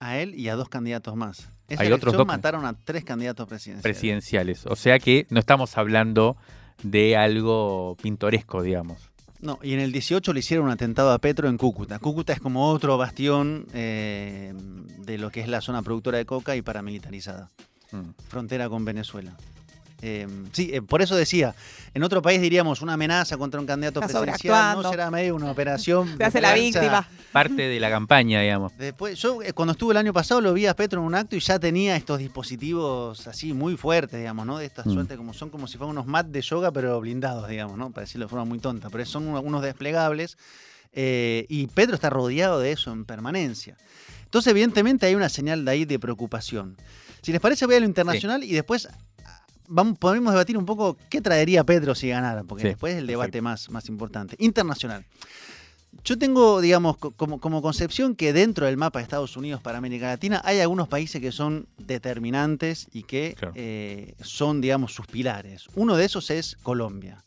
A 0.00 0.18
él 0.18 0.34
y 0.34 0.48
a 0.48 0.54
dos 0.56 0.68
candidatos 0.68 1.16
más. 1.16 1.48
Esa 1.68 1.82
Hay 1.82 1.92
otros 1.92 2.14
dos- 2.14 2.26
mataron 2.26 2.64
a 2.64 2.72
tres 2.72 3.04
candidatos 3.04 3.46
presidenciales. 3.48 3.82
presidenciales. 3.82 4.66
O 4.66 4.76
sea 4.76 4.98
que 4.98 5.26
no 5.30 5.40
estamos 5.40 5.76
hablando 5.76 6.36
de 6.82 7.16
algo 7.16 7.96
pintoresco, 8.00 8.62
digamos. 8.62 9.10
No, 9.40 9.58
y 9.62 9.72
en 9.74 9.80
el 9.80 9.92
18 9.92 10.32
le 10.32 10.40
hicieron 10.40 10.66
un 10.66 10.72
atentado 10.72 11.12
a 11.12 11.18
Petro 11.18 11.48
en 11.48 11.58
Cúcuta. 11.58 11.98
Cúcuta 11.98 12.32
es 12.32 12.40
como 12.40 12.70
otro 12.70 12.96
bastión 12.98 13.66
eh, 13.72 14.52
de 14.98 15.18
lo 15.18 15.30
que 15.30 15.40
es 15.40 15.48
la 15.48 15.60
zona 15.60 15.82
productora 15.82 16.18
de 16.18 16.24
coca 16.26 16.56
y 16.56 16.62
paramilitarizada. 16.62 17.50
Mm. 17.92 18.10
frontera 18.28 18.68
con 18.68 18.84
Venezuela. 18.84 19.34
Eh, 20.00 20.28
sí, 20.52 20.70
eh, 20.72 20.80
por 20.80 21.02
eso 21.02 21.16
decía, 21.16 21.54
en 21.92 22.04
otro 22.04 22.22
país 22.22 22.40
diríamos 22.40 22.82
una 22.82 22.92
amenaza 22.92 23.36
contra 23.36 23.58
un 23.60 23.66
candidato 23.66 24.00
Está 24.00 24.20
presidencial, 24.20 24.80
no 24.80 24.88
será 24.90 25.10
medio 25.10 25.34
una 25.34 25.50
operación. 25.50 26.14
Se 26.18 26.24
hace 26.24 26.40
la 26.40 26.54
víctima. 26.54 27.08
Parte 27.32 27.62
de 27.62 27.80
la 27.80 27.90
campaña, 27.90 28.40
digamos. 28.40 28.72
Después, 28.78 29.18
yo 29.20 29.42
eh, 29.42 29.52
cuando 29.52 29.72
estuve 29.72 29.92
el 29.94 29.96
año 29.96 30.12
pasado 30.12 30.40
lo 30.40 30.52
vi 30.54 30.66
a 30.66 30.74
Petro 30.76 31.00
en 31.00 31.06
un 31.06 31.14
acto 31.16 31.34
y 31.34 31.40
ya 31.40 31.58
tenía 31.58 31.96
estos 31.96 32.20
dispositivos 32.20 33.26
así 33.26 33.52
muy 33.52 33.76
fuertes, 33.76 34.18
digamos, 34.20 34.46
¿no? 34.46 34.58
De 34.58 34.66
esta 34.66 34.82
Mm. 34.84 34.92
suerte, 34.94 35.16
como 35.16 35.32
son 35.34 35.50
como 35.50 35.66
si 35.66 35.76
fueran 35.78 35.90
unos 35.96 36.06
mats 36.06 36.30
de 36.32 36.42
yoga, 36.42 36.70
pero 36.72 37.00
blindados, 37.00 37.48
digamos, 37.48 37.76
¿no? 37.76 37.90
Para 37.90 38.04
decirlo 38.04 38.26
de 38.26 38.30
forma 38.30 38.44
muy 38.44 38.58
tonta, 38.60 38.90
pero 38.90 39.04
son 39.04 39.26
uno- 39.26 39.40
unos 39.40 39.62
desplegables. 39.62 40.36
eh, 40.94 41.44
y 41.50 41.66
Petro 41.66 41.94
está 41.94 42.08
rodeado 42.08 42.60
de 42.60 42.72
eso 42.72 42.90
en 42.92 43.04
permanencia. 43.04 43.76
Entonces, 44.24 44.50
evidentemente, 44.50 45.04
hay 45.06 45.14
una 45.14 45.28
señal 45.28 45.64
de 45.64 45.70
ahí 45.70 45.84
de 45.84 45.98
preocupación. 45.98 46.76
Si 47.20 47.30
les 47.30 47.40
parece, 47.42 47.66
voy 47.66 47.74
a 47.76 47.80
lo 47.80 47.86
internacional 47.86 48.42
y 48.42 48.52
después 48.52 48.88
vamos, 49.68 49.98
podemos 49.98 50.32
debatir 50.32 50.56
un 50.58 50.64
poco 50.66 50.96
qué 51.08 51.20
traería 51.20 51.62
Petro 51.64 51.94
si 51.94 52.08
ganara, 52.08 52.42
porque 52.44 52.62
Sí, 52.62 52.68
después 52.68 52.94
es 52.94 52.98
el 52.98 53.06
debate 53.06 53.28
perfecto. 53.32 53.44
más, 53.44 53.70
más 53.70 53.88
importante. 53.88 54.34
Internacional. 54.38 55.04
Yo 56.04 56.18
tengo, 56.18 56.60
digamos, 56.60 56.96
co- 56.98 57.10
como, 57.12 57.40
como 57.40 57.62
concepción 57.62 58.14
que 58.14 58.32
dentro 58.32 58.66
del 58.66 58.76
mapa 58.76 58.98
de 58.98 59.04
Estados 59.04 59.36
Unidos 59.36 59.60
para 59.62 59.78
América 59.78 60.06
Latina 60.08 60.40
hay 60.44 60.60
algunos 60.60 60.86
países 60.88 61.20
que 61.20 61.32
son 61.32 61.66
determinantes 61.78 62.86
y 62.92 63.02
que 63.04 63.34
Claro. 63.38 63.52
eh, 63.56 64.14
son, 64.22 64.60
digamos, 64.60 64.92
sus 64.94 65.06
pilares. 65.06 65.66
Uno 65.74 65.96
de 65.96 66.04
esos 66.04 66.30
es 66.30 66.56
Colombia. 66.62 67.22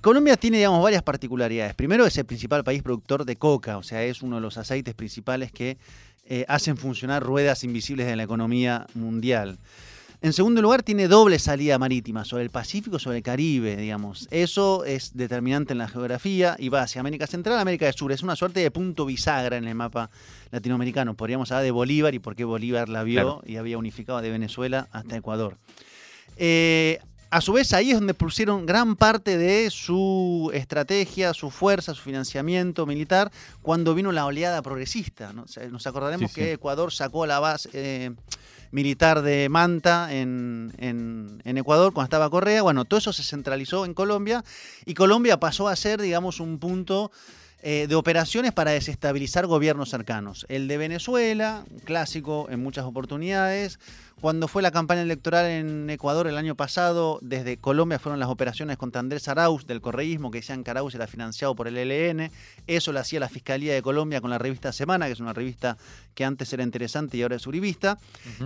Colombia 0.00 0.36
tiene, 0.36 0.58
digamos, 0.58 0.82
varias 0.82 1.02
particularidades. 1.02 1.74
Primero, 1.74 2.06
es 2.06 2.16
el 2.18 2.24
principal 2.24 2.62
país 2.64 2.82
productor 2.82 3.24
de 3.24 3.36
coca, 3.36 3.76
o 3.78 3.82
sea, 3.82 4.02
es 4.04 4.22
uno 4.22 4.36
de 4.36 4.42
los 4.42 4.56
aceites 4.56 4.94
principales 4.94 5.50
que 5.52 5.76
eh, 6.24 6.44
hacen 6.48 6.76
funcionar 6.76 7.22
ruedas 7.22 7.64
invisibles 7.64 8.06
de 8.06 8.14
la 8.16 8.22
economía 8.22 8.86
mundial. 8.94 9.58
En 10.20 10.32
segundo 10.32 10.60
lugar, 10.60 10.82
tiene 10.82 11.06
doble 11.06 11.38
salida 11.38 11.78
marítima, 11.78 12.24
sobre 12.24 12.42
el 12.42 12.50
Pacífico 12.50 12.96
y 12.96 13.00
sobre 13.00 13.18
el 13.18 13.22
Caribe, 13.22 13.76
digamos. 13.76 14.26
Eso 14.32 14.84
es 14.84 15.16
determinante 15.16 15.72
en 15.74 15.78
la 15.78 15.86
geografía 15.86 16.56
y 16.58 16.70
va 16.70 16.82
hacia 16.82 16.98
América 17.00 17.28
Central, 17.28 17.56
América 17.60 17.84
del 17.86 17.94
Sur. 17.94 18.10
Es 18.10 18.24
una 18.24 18.34
suerte 18.34 18.58
de 18.58 18.70
punto 18.72 19.06
bisagra 19.06 19.56
en 19.56 19.68
el 19.68 19.76
mapa 19.76 20.10
latinoamericano. 20.50 21.14
Podríamos 21.14 21.52
hablar 21.52 21.62
de 21.62 21.70
Bolívar 21.70 22.14
y 22.14 22.18
por 22.18 22.34
qué 22.34 22.44
Bolívar 22.44 22.88
la 22.88 23.04
vio 23.04 23.14
Claro. 23.20 23.42
y 23.46 23.56
había 23.56 23.78
unificado 23.78 24.20
de 24.20 24.30
Venezuela 24.30 24.88
hasta 24.90 25.16
Ecuador. 25.16 25.56
Eh, 26.36 26.98
a 27.30 27.40
su 27.40 27.52
vez, 27.52 27.72
ahí 27.72 27.90
es 27.90 27.96
donde 27.98 28.14
pusieron 28.14 28.64
gran 28.66 28.96
parte 28.96 29.36
de 29.36 29.70
su 29.70 30.50
estrategia, 30.54 31.34
su 31.34 31.50
fuerza, 31.50 31.94
su 31.94 32.02
financiamiento 32.02 32.86
militar, 32.86 33.30
cuando 33.62 33.94
vino 33.94 34.12
la 34.12 34.24
oleada 34.24 34.62
progresista. 34.62 35.32
nos 35.32 35.86
acordaremos 35.86 36.30
Sí, 36.30 36.34
que. 36.40 36.52
Ecuador 36.52 36.92
sacó 36.92 37.26
la 37.26 37.38
base 37.38 37.68
eh, 37.74 38.10
militar 38.70 39.22
de 39.22 39.48
Manta 39.48 40.08
en, 40.12 40.72
en- 40.78 41.42
en 41.44 41.58
Ecuador 41.58 41.92
cuando 41.92 42.06
estaba 42.06 42.30
Correa. 42.30 42.62
Bueno, 42.62 42.84
todo 42.84 42.98
eso 42.98 43.12
se 43.12 43.22
centralizó 43.22 43.84
en 43.84 43.94
Colombia 43.94 44.44
y 44.86 44.94
Colombia 44.94 45.38
pasó 45.38 45.68
a 45.68 45.76
ser, 45.76 46.00
digamos, 46.00 46.40
un 46.40 46.58
punto 46.58 47.10
eh, 47.60 47.86
de 47.88 47.94
operaciones 47.96 48.52
para 48.52 48.70
desestabilizar 48.70 49.46
gobiernos 49.46 49.90
cercanos. 49.90 50.46
El 50.48 50.68
de 50.68 50.76
Venezuela, 50.78 51.64
clásico 51.84 52.46
en 52.50 52.62
muchas 52.62 52.84
oportunidades. 52.84 53.80
Cuando 54.20 54.48
fue 54.48 54.62
la 54.62 54.72
campaña 54.72 55.02
electoral 55.02 55.46
en 55.46 55.88
Ecuador 55.90 56.26
el 56.26 56.36
año 56.36 56.56
pasado, 56.56 57.20
desde 57.22 57.56
Colombia 57.56 58.00
fueron 58.00 58.18
las 58.18 58.28
operaciones 58.28 58.76
contra 58.76 58.98
Andrés 58.98 59.28
Arauz 59.28 59.64
del 59.66 59.80
correísmo, 59.80 60.32
que 60.32 60.38
decían 60.38 60.64
que 60.64 60.72
Arauz 60.72 60.94
era 60.96 61.06
financiado 61.06 61.54
por 61.54 61.68
el 61.68 61.76
ELN. 61.76 62.30
Eso 62.66 62.92
lo 62.92 62.98
hacía 62.98 63.20
la 63.20 63.28
Fiscalía 63.28 63.74
de 63.74 63.80
Colombia 63.80 64.20
con 64.20 64.30
la 64.30 64.38
revista 64.38 64.72
Semana, 64.72 65.06
que 65.06 65.12
es 65.12 65.20
una 65.20 65.32
revista 65.32 65.76
que 66.16 66.24
antes 66.24 66.52
era 66.52 66.64
interesante 66.64 67.16
y 67.16 67.22
ahora 67.22 67.36
es 67.36 67.46
uribista. 67.46 67.96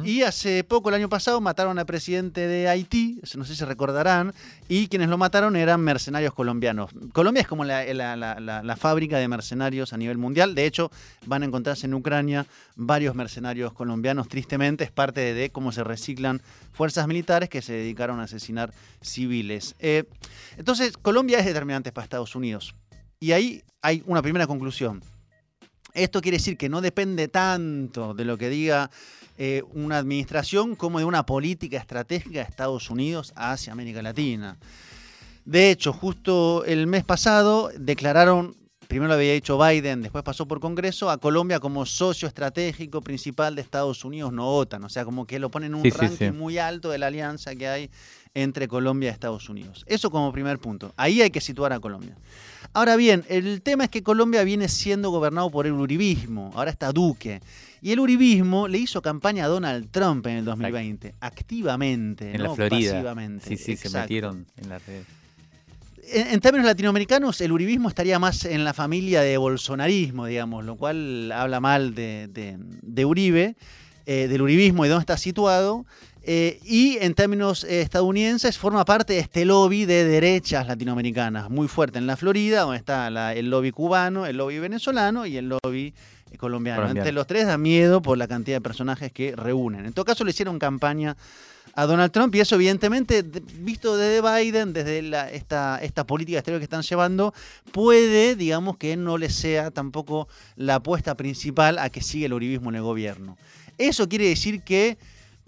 Y 0.04 0.22
hace 0.24 0.62
poco, 0.62 0.90
el 0.90 0.94
año 0.96 1.08
pasado, 1.08 1.40
mataron 1.40 1.78
al 1.78 1.86
presidente 1.86 2.46
de 2.46 2.68
Haití, 2.68 3.18
no 3.36 3.44
sé 3.46 3.56
si 3.56 3.64
recordarán, 3.64 4.34
y 4.68 4.88
quienes 4.88 5.08
lo 5.08 5.16
mataron 5.16 5.56
eran 5.56 5.80
mercenarios 5.80 6.34
colombianos. 6.34 6.90
Colombia 7.14 7.40
es 7.40 7.48
como 7.48 7.64
la, 7.64 7.82
la- 7.94 8.14
la- 8.16 8.38
la- 8.40 8.62
la 8.62 8.76
fábrica 8.76 9.16
de 9.16 9.26
mercenarios 9.26 9.94
a 9.94 9.96
nivel 9.96 10.18
mundial. 10.18 10.54
De 10.54 10.66
hecho, 10.66 10.90
van 11.24 11.42
a 11.42 11.46
encontrarse 11.46 11.86
en 11.86 11.94
Ucrania 11.94 12.44
varios 12.76 13.14
mercenarios 13.14 13.72
colombianos, 13.72 14.28
tristemente, 14.28 14.84
es 14.84 14.90
parte 14.90 15.20
de, 15.20 15.32
de 15.32 15.50
cómo 15.62 15.70
se 15.70 15.84
reciclan 15.84 16.42
fuerzas 16.72 17.06
militares 17.06 17.48
que 17.48 17.62
se 17.62 17.72
dedicaron 17.72 18.18
a 18.18 18.24
asesinar 18.24 18.74
civiles. 19.00 19.76
Eh, 19.78 20.02
entonces, 20.56 20.96
Colombia 20.96 21.38
es 21.38 21.46
determinante 21.46 21.92
para 21.92 22.02
Estados 22.02 22.34
Unidos. 22.34 22.74
Y 23.20 23.30
ahí 23.30 23.62
hay 23.80 24.02
una 24.06 24.22
primera 24.22 24.48
conclusión. 24.48 25.04
Esto 25.94 26.20
quiere 26.20 26.38
decir 26.38 26.58
que 26.58 26.68
no 26.68 26.80
depende 26.80 27.28
tanto 27.28 28.12
de 28.12 28.24
lo 28.24 28.36
que 28.36 28.48
diga 28.48 28.90
eh, 29.38 29.62
una 29.72 29.98
administración 29.98 30.74
como 30.74 30.98
de 30.98 31.04
una 31.04 31.24
política 31.24 31.78
estratégica 31.78 32.40
de 32.40 32.50
Estados 32.50 32.90
Unidos 32.90 33.32
hacia 33.36 33.72
América 33.72 34.02
Latina. 34.02 34.58
De 35.44 35.70
hecho, 35.70 35.92
justo 35.92 36.64
el 36.64 36.88
mes 36.88 37.04
pasado 37.04 37.70
declararon, 37.78 38.56
primero 38.92 39.08
lo 39.08 39.14
había 39.14 39.32
dicho 39.32 39.58
Biden, 39.58 40.02
después 40.02 40.22
pasó 40.22 40.46
por 40.46 40.60
Congreso, 40.60 41.08
a 41.08 41.16
Colombia 41.16 41.58
como 41.60 41.86
socio 41.86 42.28
estratégico 42.28 43.00
principal 43.00 43.54
de 43.54 43.62
Estados 43.62 44.04
Unidos, 44.04 44.34
no 44.34 44.46
OTAN. 44.46 44.84
O 44.84 44.90
sea, 44.90 45.06
como 45.06 45.26
que 45.26 45.38
lo 45.38 45.50
ponen 45.50 45.68
en 45.72 45.74
un 45.76 45.82
Sí, 45.82 45.88
ranking 45.90 46.16
sí. 46.26 46.30
muy 46.30 46.58
alto 46.58 46.90
de 46.90 46.98
la 46.98 47.06
alianza 47.06 47.54
que 47.54 47.66
hay 47.68 47.90
entre 48.34 48.68
Colombia 48.68 49.08
y 49.08 49.12
Estados 49.12 49.48
Unidos. 49.48 49.82
Eso 49.86 50.10
como 50.10 50.30
primer 50.30 50.58
punto. 50.58 50.92
Ahí 50.98 51.22
hay 51.22 51.30
que 51.30 51.40
situar 51.40 51.72
a 51.72 51.80
Colombia. 51.80 52.18
Ahora 52.74 52.96
bien, 52.96 53.24
el 53.30 53.62
tema 53.62 53.84
es 53.84 53.90
que 53.90 54.02
Colombia 54.02 54.44
viene 54.44 54.68
siendo 54.68 55.08
gobernado 55.08 55.50
por 55.50 55.66
el 55.66 55.72
uribismo. 55.72 56.50
Ahora 56.54 56.70
está 56.70 56.92
Duque. 56.92 57.40
Y 57.80 57.92
el 57.92 58.00
uribismo 58.00 58.68
le 58.68 58.76
hizo 58.76 59.00
campaña 59.00 59.46
a 59.46 59.48
Donald 59.48 59.88
Trump 59.90 60.26
en 60.26 60.36
el 60.36 60.44
2020, 60.44 61.14
activamente, 61.20 62.32
En 62.34 62.42
la 62.42 62.48
no 62.48 62.54
Florida. 62.56 62.92
pasivamente. 62.92 63.48
Sí, 63.48 63.56
sí, 63.56 63.76
se 63.76 63.88
metieron 63.90 64.46
en 64.58 64.68
las 64.68 64.84
redes. 64.86 65.06
En, 66.02 66.40
términos 66.40 66.66
latinoamericanos, 66.66 67.40
el 67.40 67.52
uribismo 67.52 67.88
estaría 67.88 68.18
más 68.18 68.44
en 68.44 68.64
la 68.64 68.74
familia 68.74 69.20
de 69.22 69.36
bolsonarismo, 69.36 70.26
digamos, 70.26 70.64
lo 70.64 70.76
cual 70.76 71.30
habla 71.32 71.60
mal 71.60 71.94
de, 71.94 72.28
de- 72.28 72.56
de 72.58 73.04
Uribe, 73.04 73.54
eh, 74.06 74.26
del 74.28 74.42
uribismo 74.42 74.84
y 74.84 74.88
dónde 74.88 75.02
está 75.02 75.16
situado. 75.16 75.86
Eh, 76.24 76.58
y 76.64 76.98
en 77.00 77.14
términos 77.14 77.64
eh, 77.64 77.80
estadounidenses, 77.82 78.58
forma 78.58 78.84
parte 78.84 79.12
de 79.14 79.20
este 79.20 79.44
lobby 79.44 79.84
de 79.86 80.04
derechas 80.04 80.66
latinoamericanas, 80.66 81.50
muy 81.50 81.68
fuerte 81.68 81.98
en 81.98 82.06
la 82.06 82.16
Florida, 82.16 82.62
donde 82.62 82.78
está 82.78 83.08
la- 83.10 83.32
el 83.34 83.48
lobby 83.50 83.70
cubano, 83.70 84.26
el 84.26 84.36
lobby 84.36 84.58
venezolano 84.58 85.24
y 85.26 85.36
el 85.36 85.48
lobby 85.50 85.94
eh, 86.32 86.36
colombiano. 86.36 86.82
Colombiano. 86.82 87.00
Entre 87.00 87.12
los 87.12 87.26
tres 87.28 87.46
da 87.46 87.58
miedo 87.58 88.02
por 88.02 88.18
la 88.18 88.26
cantidad 88.26 88.56
de 88.56 88.60
personajes 88.60 89.12
que 89.12 89.34
reúnen. 89.36 89.84
En 89.86 89.92
todo 89.92 90.04
caso, 90.04 90.24
le 90.24 90.30
hicieron 90.30 90.58
campaña 90.58 91.16
a 91.74 91.86
Donald 91.86 92.12
Trump 92.12 92.34
y 92.34 92.40
eso 92.40 92.54
evidentemente, 92.56 93.22
de- 93.22 93.40
visto 93.58 93.96
desde 93.96 94.20
Biden, 94.20 94.72
desde 94.72 95.02
la- 95.02 95.30
esta, 95.30 95.78
esta 95.82 96.06
política 96.06 96.38
exterior 96.38 96.60
que 96.60 96.64
están 96.64 96.82
llevando, 96.82 97.32
puede, 97.72 98.36
digamos, 98.36 98.76
que 98.76 98.96
no 98.96 99.16
le 99.18 99.30
sea 99.30 99.70
tampoco 99.70 100.28
la 100.56 100.76
apuesta 100.76 101.14
principal 101.16 101.78
a 101.78 101.88
que 101.90 102.02
siga 102.02 102.26
el 102.26 102.32
uribismo 102.34 102.68
en 102.70 102.76
el 102.76 102.82
gobierno. 102.82 103.36
Eso 103.78 104.08
quiere 104.08 104.26
decir 104.28 104.62
que 104.62 104.98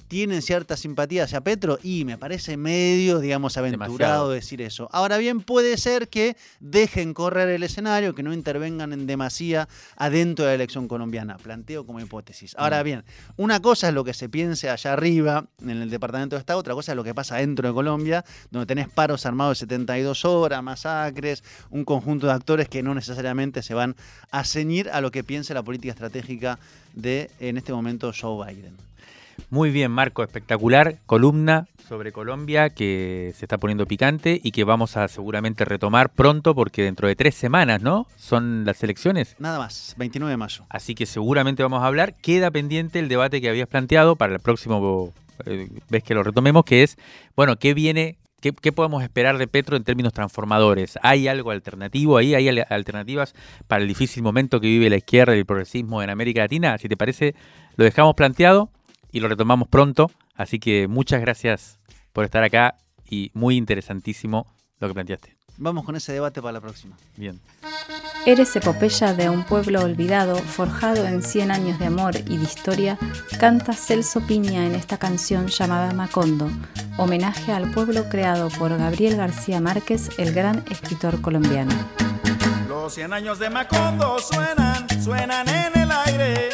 tienen 0.08 0.42
cierta 0.42 0.76
simpatía 0.76 1.24
hacia 1.24 1.40
Petro 1.40 1.78
y 1.82 2.04
me 2.04 2.18
parece 2.18 2.56
medio, 2.56 3.18
digamos, 3.20 3.56
aventurado 3.56 3.92
Demasiado. 3.92 4.30
decir 4.30 4.62
eso. 4.62 4.88
Ahora 4.92 5.16
bien, 5.18 5.40
puede 5.40 5.76
ser 5.76 6.08
que 6.08 6.36
dejen 6.60 7.14
correr 7.14 7.48
el 7.48 7.62
escenario, 7.62 8.14
que 8.14 8.22
no 8.22 8.32
intervengan 8.32 8.92
en 8.92 9.06
demasía 9.06 9.68
adentro 9.96 10.44
de 10.44 10.50
la 10.52 10.54
elección 10.54 10.88
colombiana. 10.88 11.36
Planteo 11.38 11.86
como 11.86 12.00
hipótesis. 12.00 12.54
Ahora 12.58 12.80
Mm. 12.80 12.84
bien, 12.84 13.04
una 13.36 13.60
cosa 13.60 13.88
es 13.88 13.94
lo 13.94 14.04
que 14.04 14.14
se 14.14 14.28
piense 14.28 14.70
allá 14.70 14.92
arriba 14.92 15.46
en 15.62 15.70
el 15.70 15.90
Departamento 15.90 16.36
de 16.36 16.40
Estado, 16.40 16.58
otra 16.58 16.74
cosa 16.74 16.92
es 16.92 16.96
lo 16.96 17.04
que 17.04 17.14
pasa 17.14 17.36
dentro 17.36 17.66
de 17.68 17.74
Colombia, 17.74 18.24
donde 18.50 18.66
tenés 18.66 18.88
paros 18.88 19.26
armados 19.26 19.58
de 19.58 19.60
72 19.60 20.24
horas, 20.24 20.62
masacres, 20.62 21.42
un 21.70 21.84
conjunto 21.84 22.26
de 22.26 22.32
actores 22.34 22.68
que 22.68 22.82
no 22.82 22.94
necesariamente 22.94 23.62
se 23.62 23.74
van 23.74 23.96
a 24.30 24.44
ceñir 24.44 24.90
a 24.90 25.00
lo 25.00 25.10
que 25.10 25.24
piense 25.24 25.54
la 25.54 25.62
política 25.62 25.92
estratégica 25.92 26.58
de, 26.94 27.30
en 27.40 27.56
este 27.56 27.72
momento, 27.72 28.12
Joe 28.18 28.46
Biden. 28.46 28.76
Muy 29.50 29.70
bien, 29.70 29.90
Marco, 29.90 30.22
espectacular. 30.22 30.98
Columna 31.06 31.66
sobre 31.88 32.12
Colombia 32.12 32.70
que 32.70 33.32
se 33.36 33.44
está 33.44 33.58
poniendo 33.58 33.86
picante 33.86 34.40
y 34.42 34.52
que 34.52 34.64
vamos 34.64 34.96
a 34.96 35.06
seguramente 35.08 35.64
retomar 35.66 36.10
pronto 36.10 36.54
porque 36.54 36.82
dentro 36.82 37.08
de 37.08 37.14
tres 37.16 37.34
semanas, 37.34 37.82
¿no? 37.82 38.06
Son 38.16 38.64
las 38.64 38.82
elecciones. 38.82 39.36
Nada 39.38 39.58
más, 39.58 39.94
29 39.98 40.30
de 40.30 40.36
mayo. 40.38 40.64
Así 40.70 40.94
que 40.94 41.04
seguramente 41.06 41.62
vamos 41.62 41.82
a 41.82 41.86
hablar. 41.86 42.14
Queda 42.14 42.50
pendiente 42.50 42.98
el 42.98 43.08
debate 43.08 43.40
que 43.40 43.48
habías 43.50 43.68
planteado 43.68 44.16
para 44.16 44.32
el 44.34 44.40
próximo 44.40 45.12
eh, 45.46 45.68
vez 45.90 46.02
que 46.02 46.14
lo 46.14 46.22
retomemos, 46.22 46.64
que 46.64 46.82
es, 46.84 46.96
bueno, 47.36 47.56
¿qué 47.56 47.74
viene? 47.74 48.16
¿Qué, 48.40 48.52
qué 48.52 48.72
podemos 48.72 49.02
esperar 49.02 49.38
de 49.38 49.46
Petro 49.46 49.76
en 49.76 49.84
términos 49.84 50.12
transformadores? 50.12 50.98
¿Hay 51.02 51.28
algo 51.28 51.50
alternativo 51.50 52.16
ahí? 52.18 52.34
¿Hay 52.34 52.48
al- 52.48 52.66
alternativas 52.68 53.34
para 53.68 53.82
el 53.82 53.88
difícil 53.88 54.22
momento 54.22 54.60
que 54.60 54.66
vive 54.66 54.90
la 54.90 54.96
izquierda 54.96 55.34
y 55.34 55.38
el 55.38 55.46
progresismo 55.46 56.02
en 56.02 56.10
América 56.10 56.42
Latina? 56.42 56.76
Si 56.78 56.88
te 56.88 56.96
parece, 56.96 57.34
lo 57.76 57.84
dejamos 57.84 58.14
planteado 58.14 58.70
y 59.14 59.20
lo 59.20 59.28
retomamos 59.28 59.68
pronto. 59.68 60.10
Así 60.34 60.58
que 60.58 60.88
muchas 60.88 61.20
gracias 61.22 61.78
por 62.12 62.24
estar 62.24 62.42
acá 62.42 62.76
y 63.08 63.30
muy 63.32 63.56
interesantísimo 63.56 64.46
lo 64.80 64.88
que 64.88 64.94
planteaste. 64.94 65.36
Vamos 65.56 65.84
con 65.84 65.94
ese 65.94 66.12
debate 66.12 66.42
para 66.42 66.52
la 66.52 66.60
próxima. 66.60 66.96
Bien. 67.16 67.40
Eres 68.26 68.56
epopeya 68.56 69.14
de 69.14 69.30
un 69.30 69.44
pueblo 69.44 69.82
olvidado, 69.82 70.34
forjado 70.36 71.06
en 71.06 71.22
100 71.22 71.52
años 71.52 71.78
de 71.78 71.86
amor 71.86 72.16
y 72.16 72.38
de 72.38 72.42
historia, 72.42 72.98
canta 73.38 73.72
Celso 73.72 74.20
Piña 74.26 74.66
en 74.66 74.74
esta 74.74 74.98
canción 74.98 75.46
llamada 75.46 75.92
Macondo, 75.92 76.50
homenaje 76.96 77.52
al 77.52 77.70
pueblo 77.70 78.08
creado 78.08 78.48
por 78.48 78.76
Gabriel 78.76 79.16
García 79.16 79.60
Márquez, 79.60 80.18
el 80.18 80.32
gran 80.32 80.64
escritor 80.70 81.20
colombiano. 81.20 81.72
Los 82.66 82.94
100 82.94 83.12
años 83.12 83.38
de 83.38 83.50
Macondo 83.50 84.18
suenan, 84.18 84.88
suenan 85.02 85.46
en 85.48 85.82
el 85.82 85.90
aire. 86.06 86.48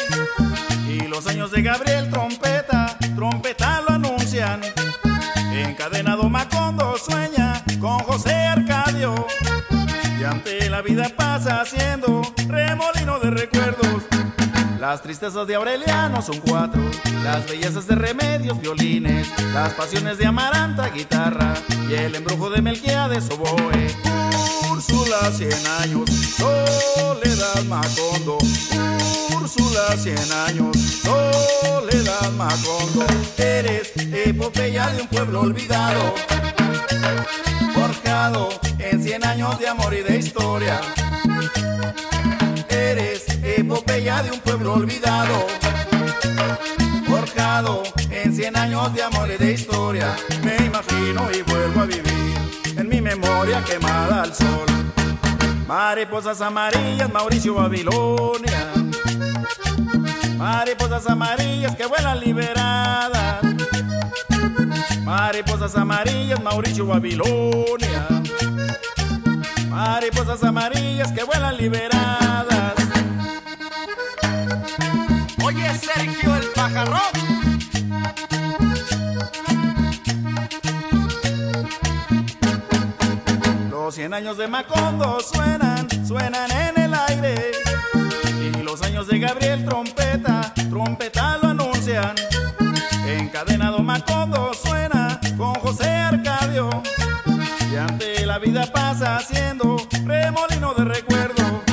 Los 1.11 1.27
años 1.27 1.51
de 1.51 1.61
Gabriel 1.61 2.09
trompeta, 2.09 2.97
trompeta 3.15 3.81
lo 3.81 3.95
anuncian. 3.95 4.61
Encadenado 5.51 6.29
Macondo 6.29 6.95
sueña 6.97 7.65
con 7.81 7.99
José 7.99 8.33
Arcadio. 8.33 9.27
Y 10.17 10.23
ante 10.23 10.69
la 10.69 10.81
vida 10.81 11.11
pasa 11.13 11.59
haciendo 11.59 12.21
remolino 12.47 13.19
de 13.19 13.29
recuerdos. 13.29 14.03
Las 14.79 15.01
tristezas 15.03 15.45
de 15.47 15.55
Aureliano 15.55 16.21
son 16.21 16.39
cuatro, 16.39 16.81
las 17.25 17.45
bellezas 17.45 17.87
de 17.87 17.95
Remedios, 17.95 18.61
violines, 18.61 19.27
las 19.53 19.73
pasiones 19.73 20.17
de 20.17 20.27
Amaranta, 20.27 20.87
guitarra, 20.87 21.55
y 21.89 21.93
el 21.93 22.15
embrujo 22.15 22.49
de 22.49 22.61
Melquiades, 22.61 23.29
oboe. 23.31 23.93
Úrsula, 24.71 25.29
cien 25.33 25.51
años, 25.81 26.09
Soledad 26.37 27.63
Macondo. 27.67 28.37
Úrsula, 29.71 29.97
cien 29.97 30.31
años, 30.47 30.77
Soledad 31.01 32.31
Macondo. 32.31 33.05
Eres 33.37 33.93
epopeya 33.95 34.89
de 34.89 35.01
un 35.01 35.07
pueblo 35.07 35.41
olvidado, 35.41 36.13
forjado 37.73 38.49
en 38.79 39.01
cien 39.01 39.25
años 39.25 39.57
de 39.59 39.69
amor 39.69 39.93
y 39.93 40.01
de 40.01 40.17
historia. 40.17 40.81
Eres 42.67 43.23
epopeya 43.43 44.23
de 44.23 44.31
un 44.31 44.39
pueblo 44.39 44.73
olvidado, 44.73 45.47
forjado 47.07 47.83
en 48.09 48.35
cien 48.35 48.57
años 48.57 48.93
de 48.93 49.03
amor 49.03 49.29
y 49.31 49.37
de 49.37 49.53
historia. 49.53 50.15
Me 50.43 50.57
imagino 50.65 51.29
y 51.31 51.41
vuelvo 51.43 51.81
a 51.81 51.85
vivir 51.85 52.35
en 52.77 52.89
mi 52.89 52.99
memoria 52.99 53.63
quemada 53.63 54.23
al 54.23 54.35
sol. 54.35 54.65
Mariposas 55.65 56.41
amarillas, 56.41 57.09
Mauricio 57.09 57.53
Babilonia. 57.53 58.90
Mariposas 60.41 61.07
amarillas 61.07 61.75
que 61.75 61.85
vuelan 61.85 62.19
liberadas. 62.19 63.43
Mariposas 65.03 65.75
amarillas, 65.75 66.41
Mauricio 66.41 66.87
Babilonia. 66.87 68.07
Mariposas 69.69 70.43
amarillas 70.43 71.11
que 71.11 71.23
vuelan 71.23 71.57
liberadas. 71.57 72.73
Oye, 75.43 75.75
Sergio 75.75 76.35
el 76.35 76.47
pajarón. 76.55 77.11
Los 83.69 83.93
100 83.93 84.13
años 84.15 84.37
de 84.37 84.47
Macondo 84.47 85.19
suenan, 85.19 85.87
suenan 86.03 86.49
en 86.49 86.81
el 86.81 86.95
aire. 86.95 87.70
De 89.07 89.17
Gabriel 89.17 89.65
trompeta, 89.65 90.53
trompeta 90.69 91.37
lo 91.41 91.49
anuncian. 91.49 92.13
Encadenado 93.07 93.79
Macondo 93.79 94.53
suena 94.53 95.19
con 95.35 95.55
José 95.55 95.89
Arcadio. 95.89 96.69
Y 97.71 97.77
ante 97.77 98.23
la 98.27 98.37
vida 98.37 98.71
pasa 98.71 99.17
haciendo 99.17 99.77
remolino 100.05 100.75
de 100.75 100.85
recuerdo. 100.85 101.63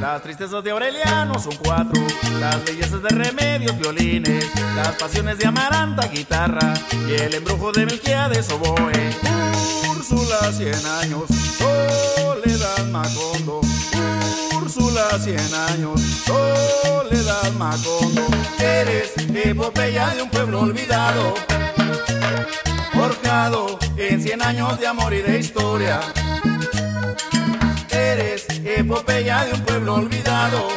Las 0.00 0.22
tristezas 0.22 0.64
de 0.64 0.72
Aureliano 0.72 1.38
son 1.38 1.54
cuatro, 1.62 2.02
las 2.40 2.64
bellezas 2.64 3.00
de 3.00 3.10
Remedios, 3.10 3.78
violines, 3.78 4.44
las 4.74 4.88
pasiones 4.96 5.38
de 5.38 5.46
Amaranta, 5.46 6.08
guitarra, 6.08 6.74
y 7.08 7.14
el 7.14 7.32
embrujo 7.34 7.70
de 7.70 7.86
Melquiades, 7.86 8.50
oboe. 8.50 9.14
Úrsula, 9.88 10.52
cien 10.52 10.74
años, 11.00 11.22
Soledad 11.58 12.86
Macondo. 12.90 13.60
Úrsula, 14.66 15.16
cien 15.20 15.54
años, 15.70 16.00
Soledad 16.24 17.52
Macondo. 17.56 18.26
Eres 18.58 19.12
epopeya 19.32 20.08
de 20.08 20.22
un 20.22 20.28
pueblo 20.28 20.62
olvidado, 20.62 21.34
forjado 22.92 23.78
en 23.96 24.20
cien 24.20 24.42
años 24.42 24.80
de 24.80 24.88
amor 24.88 25.14
y 25.14 25.22
de 25.22 25.38
historia. 25.38 26.00
Eres 27.90 28.46
epopeya 28.64 29.44
de 29.44 29.52
un 29.52 29.60
pueblo 29.60 29.94
olvidado, 29.94 30.68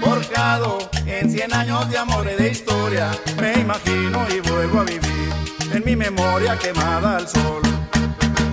forjado 0.00 0.90
en 1.06 1.30
cien 1.30 1.54
años 1.54 1.88
de 1.90 1.98
amor 1.98 2.26
y 2.28 2.42
de 2.42 2.50
historia. 2.50 3.12
Me 3.40 3.52
imagino 3.52 4.26
y 4.34 4.40
vuelvo 4.40 4.80
a 4.80 4.84
vivir 4.84 5.32
en 5.72 5.84
mi 5.84 5.94
memoria 5.94 6.58
quemada 6.58 7.18
al 7.18 7.28
sol. 7.28 7.81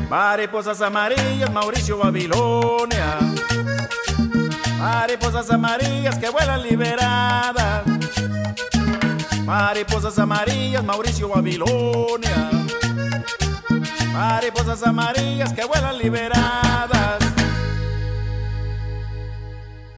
Mariposas 0.10 0.82
amarillas, 0.82 1.52
Mauricio 1.52 2.00
Babilonia. 2.00 3.20
Mariposas 4.80 5.52
amarillas 5.52 6.18
que 6.18 6.30
vuelan 6.32 6.64
liberadas. 6.64 7.84
Mariposas 9.46 10.18
amarillas, 10.18 10.84
Mauricio 10.84 11.30
Babilonia. 11.30 12.50
Mariposas 14.12 14.82
amarillas 14.82 15.54
que 15.54 15.64
vuelan 15.66 15.98
liberadas. 16.00 17.29